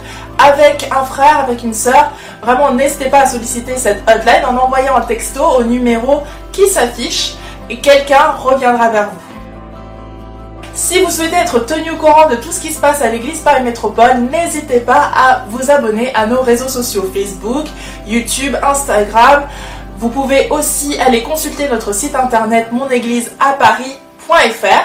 [0.45, 2.11] avec un frère, avec une sœur.
[2.43, 7.35] Vraiment, n'hésitez pas à solliciter cette hotline en envoyant un texto au numéro qui s'affiche
[7.71, 9.21] et quelqu'un reviendra vers vous.
[10.75, 13.39] Si vous souhaitez être tenu au courant de tout ce qui se passe à l'église
[13.39, 17.67] Paris Métropole, n'hésitez pas à vous abonner à nos réseaux sociaux Facebook,
[18.05, 19.45] YouTube, Instagram.
[20.03, 24.83] Vous pouvez aussi aller consulter notre site internet monégliseaparis.fr.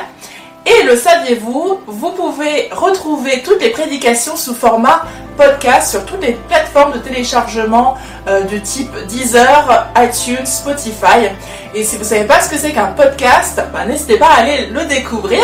[0.68, 6.34] Et le saviez-vous, vous pouvez retrouver toutes les prédications sous format podcast sur toutes les
[6.34, 11.32] plateformes de téléchargement euh, de type Deezer, iTunes, Spotify.
[11.74, 14.42] Et si vous ne savez pas ce que c'est qu'un podcast, bah, n'hésitez pas à
[14.42, 15.42] aller le découvrir.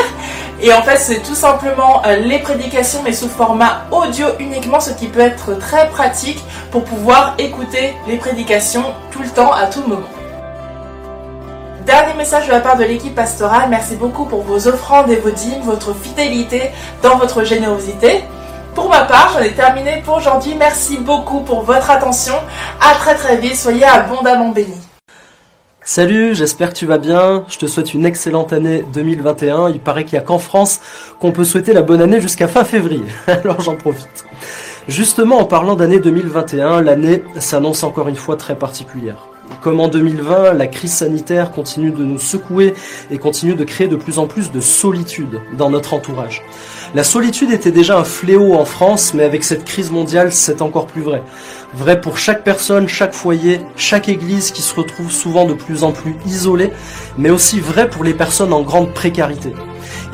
[0.61, 4.91] Et en fait, c'est tout simplement euh, les prédications, mais sous format audio uniquement, ce
[4.91, 9.83] qui peut être très pratique pour pouvoir écouter les prédications tout le temps, à tout
[9.87, 10.09] moment.
[11.85, 15.29] Dernier message de la part de l'équipe pastorale, merci beaucoup pour vos offrandes et vos
[15.29, 16.71] dîmes, votre fidélité
[17.03, 18.23] dans votre générosité.
[18.73, 20.55] Pour ma part, j'en ai terminé pour aujourd'hui.
[20.57, 22.33] Merci beaucoup pour votre attention.
[22.81, 23.55] À très très vite.
[23.55, 24.81] Soyez abondamment bénis.
[25.83, 27.43] Salut, j'espère que tu vas bien.
[27.49, 29.69] Je te souhaite une excellente année 2021.
[29.69, 30.79] Il paraît qu'il n'y a qu'en France
[31.19, 33.05] qu'on peut souhaiter la bonne année jusqu'à fin février.
[33.27, 34.25] Alors j'en profite.
[34.89, 39.15] Justement, en parlant d'année 2021, l'année s'annonce encore une fois très particulière.
[39.61, 42.73] Comme en 2020, la crise sanitaire continue de nous secouer
[43.09, 46.41] et continue de créer de plus en plus de solitude dans notre entourage.
[46.95, 50.87] La solitude était déjà un fléau en France, mais avec cette crise mondiale, c'est encore
[50.87, 51.23] plus vrai.
[51.73, 55.93] Vrai pour chaque personne, chaque foyer, chaque église qui se retrouve souvent de plus en
[55.93, 56.71] plus isolée,
[57.17, 59.53] mais aussi vrai pour les personnes en grande précarité.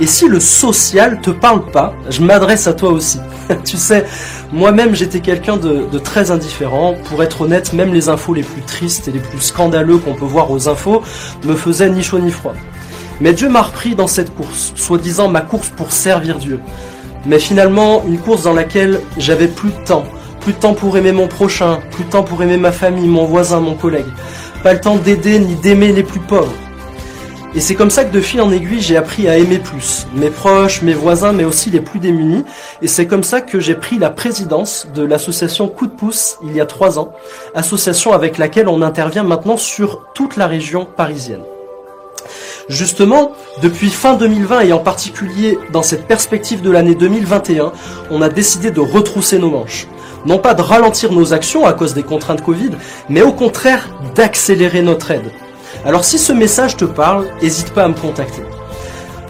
[0.01, 3.19] Et si le social te parle pas, je m'adresse à toi aussi.
[3.65, 4.05] tu sais,
[4.53, 6.95] moi-même j'étais quelqu'un de, très indifférent.
[7.09, 10.26] Pour être honnête, même les infos les plus tristes et les plus scandaleux qu'on peut
[10.26, 11.01] voir aux infos
[11.43, 12.53] me faisaient ni chaud ni froid.
[13.19, 16.61] Mais Dieu m'a repris dans cette course, soi-disant ma course pour servir Dieu.
[17.26, 20.05] Mais finalement, une course dans laquelle j'avais plus de temps,
[20.39, 23.26] plus de temps pour aimer mon prochain, plus de temps pour aimer ma famille, mon
[23.26, 24.05] voisin, mon collègue.
[24.63, 26.53] Pas le temps d'aider ni d'aimer les plus pauvres.
[27.55, 30.05] Et c'est comme ça que de fil en aiguille, j'ai appris à aimer plus.
[30.13, 32.45] Mes proches, mes voisins, mais aussi les plus démunis.
[32.84, 36.55] Et c'est comme ça que j'ai pris la présidence de l'association Coup de pouce il
[36.55, 37.11] y a trois ans.
[37.55, 41.41] Association avec laquelle on intervient maintenant sur toute la région parisienne.
[42.67, 43.31] Justement,
[43.63, 47.71] depuis fin 2020 et en particulier dans cette perspective de l'année 2021,
[48.11, 49.88] on a décidé de retrousser nos manches.
[50.27, 52.71] Non pas de ralentir nos actions à cause des contraintes Covid,
[53.09, 55.31] mais au contraire d'accélérer notre aide.
[55.89, 58.43] Alors si ce message te parle, n'hésite pas à me contacter.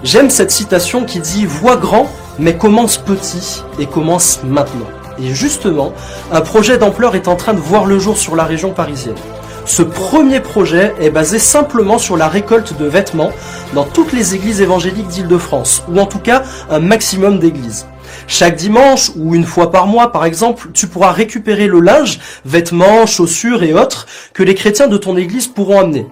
[0.03, 4.89] J'aime cette citation qui dit Vois grand, mais commence petit et commence maintenant.
[5.23, 5.93] Et justement,
[6.33, 9.15] un projet d'ampleur est en train de voir le jour sur la région parisienne.
[9.63, 13.31] Ce premier projet est basé simplement sur la récolte de vêtements
[13.73, 17.85] dans toutes les églises évangéliques d'Île-de-France, ou en tout cas un maximum d'églises.
[18.27, 23.05] Chaque dimanche ou une fois par mois, par exemple, tu pourras récupérer le linge, vêtements,
[23.05, 26.05] chaussures et autres que les chrétiens de ton église pourront amener.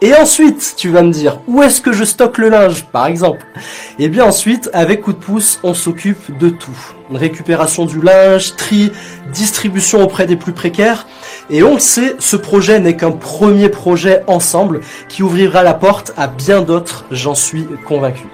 [0.00, 3.44] Et ensuite, tu vas me dire, où est-ce que je stocke le linge, par exemple?
[3.98, 6.78] Eh bien ensuite, avec coup de pouce, on s'occupe de tout.
[7.10, 8.92] Récupération du linge, tri,
[9.32, 11.08] distribution auprès des plus précaires.
[11.50, 16.12] Et on le sait, ce projet n'est qu'un premier projet ensemble qui ouvrira la porte
[16.16, 18.28] à bien d'autres, j'en suis convaincu.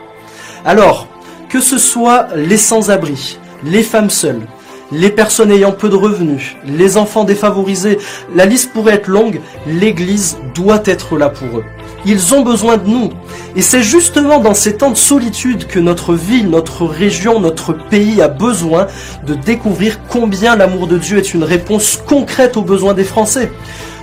[0.67, 1.09] Alors,
[1.49, 4.47] que ce soit les sans-abri, les femmes seules,
[4.95, 7.99] les personnes ayant peu de revenus, les enfants défavorisés,
[8.35, 11.65] la liste pourrait être longue, l'Église doit être là pour eux.
[12.07, 13.11] Ils ont besoin de nous.
[13.57, 18.21] Et c'est justement dans ces temps de solitude que notre ville, notre région, notre pays
[18.21, 18.87] a besoin
[19.27, 23.51] de découvrir combien l'amour de Dieu est une réponse concrète aux besoins des Français.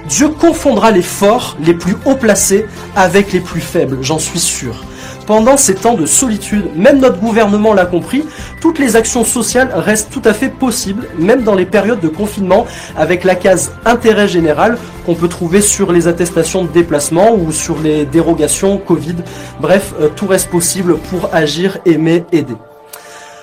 [0.09, 2.65] Dieu confondra les forts, les plus haut placés,
[2.95, 4.84] avec les plus faibles, j'en suis sûr.
[5.26, 8.26] Pendant ces temps de solitude, même notre gouvernement l'a compris,
[8.60, 12.65] toutes les actions sociales restent tout à fait possibles, même dans les périodes de confinement,
[12.98, 17.80] avec la case intérêt général qu'on peut trouver sur les attestations de déplacement ou sur
[17.80, 19.15] les dérogations Covid.
[19.60, 22.56] Bref, euh, tout reste possible pour agir, aimer, aider.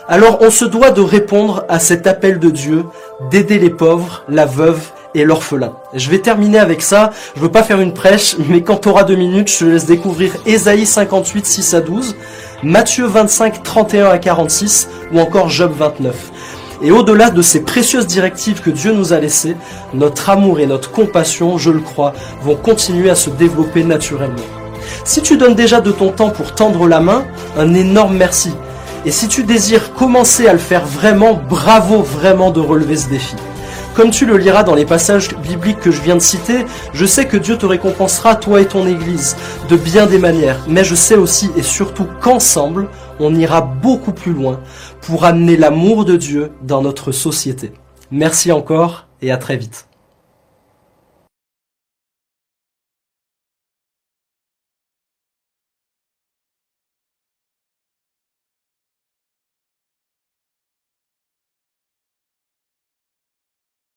[0.08, 2.84] Alors on se doit de répondre à cet appel de Dieu,
[3.30, 4.80] d'aider les pauvres, la veuve
[5.14, 5.72] et l'orphelin.
[5.94, 7.10] Je vais terminer avec ça.
[7.36, 9.86] Je veux pas faire une prêche, mais quand tu auras deux minutes, je te laisse
[9.86, 12.16] découvrir Ésaïe 58, 6 à 12,
[12.62, 16.32] Matthieu 25, 31 à 46 ou encore Job 29.
[16.80, 19.56] Et au-delà de ces précieuses directives que Dieu nous a laissées,
[19.94, 22.12] notre amour et notre compassion, je le crois,
[22.42, 24.36] vont continuer à se développer naturellement.
[25.04, 27.24] Si tu donnes déjà de ton temps pour tendre la main,
[27.56, 28.52] un énorme merci.
[29.04, 33.34] Et si tu désires commencer à le faire vraiment, bravo vraiment de relever ce défi.
[33.98, 36.64] Comme tu le liras dans les passages bibliques que je viens de citer,
[36.94, 39.36] je sais que Dieu te récompensera, toi et ton Église,
[39.68, 40.64] de bien des manières.
[40.68, 44.60] Mais je sais aussi et surtout qu'ensemble, on ira beaucoup plus loin
[45.00, 47.72] pour amener l'amour de Dieu dans notre société.
[48.12, 49.87] Merci encore et à très vite.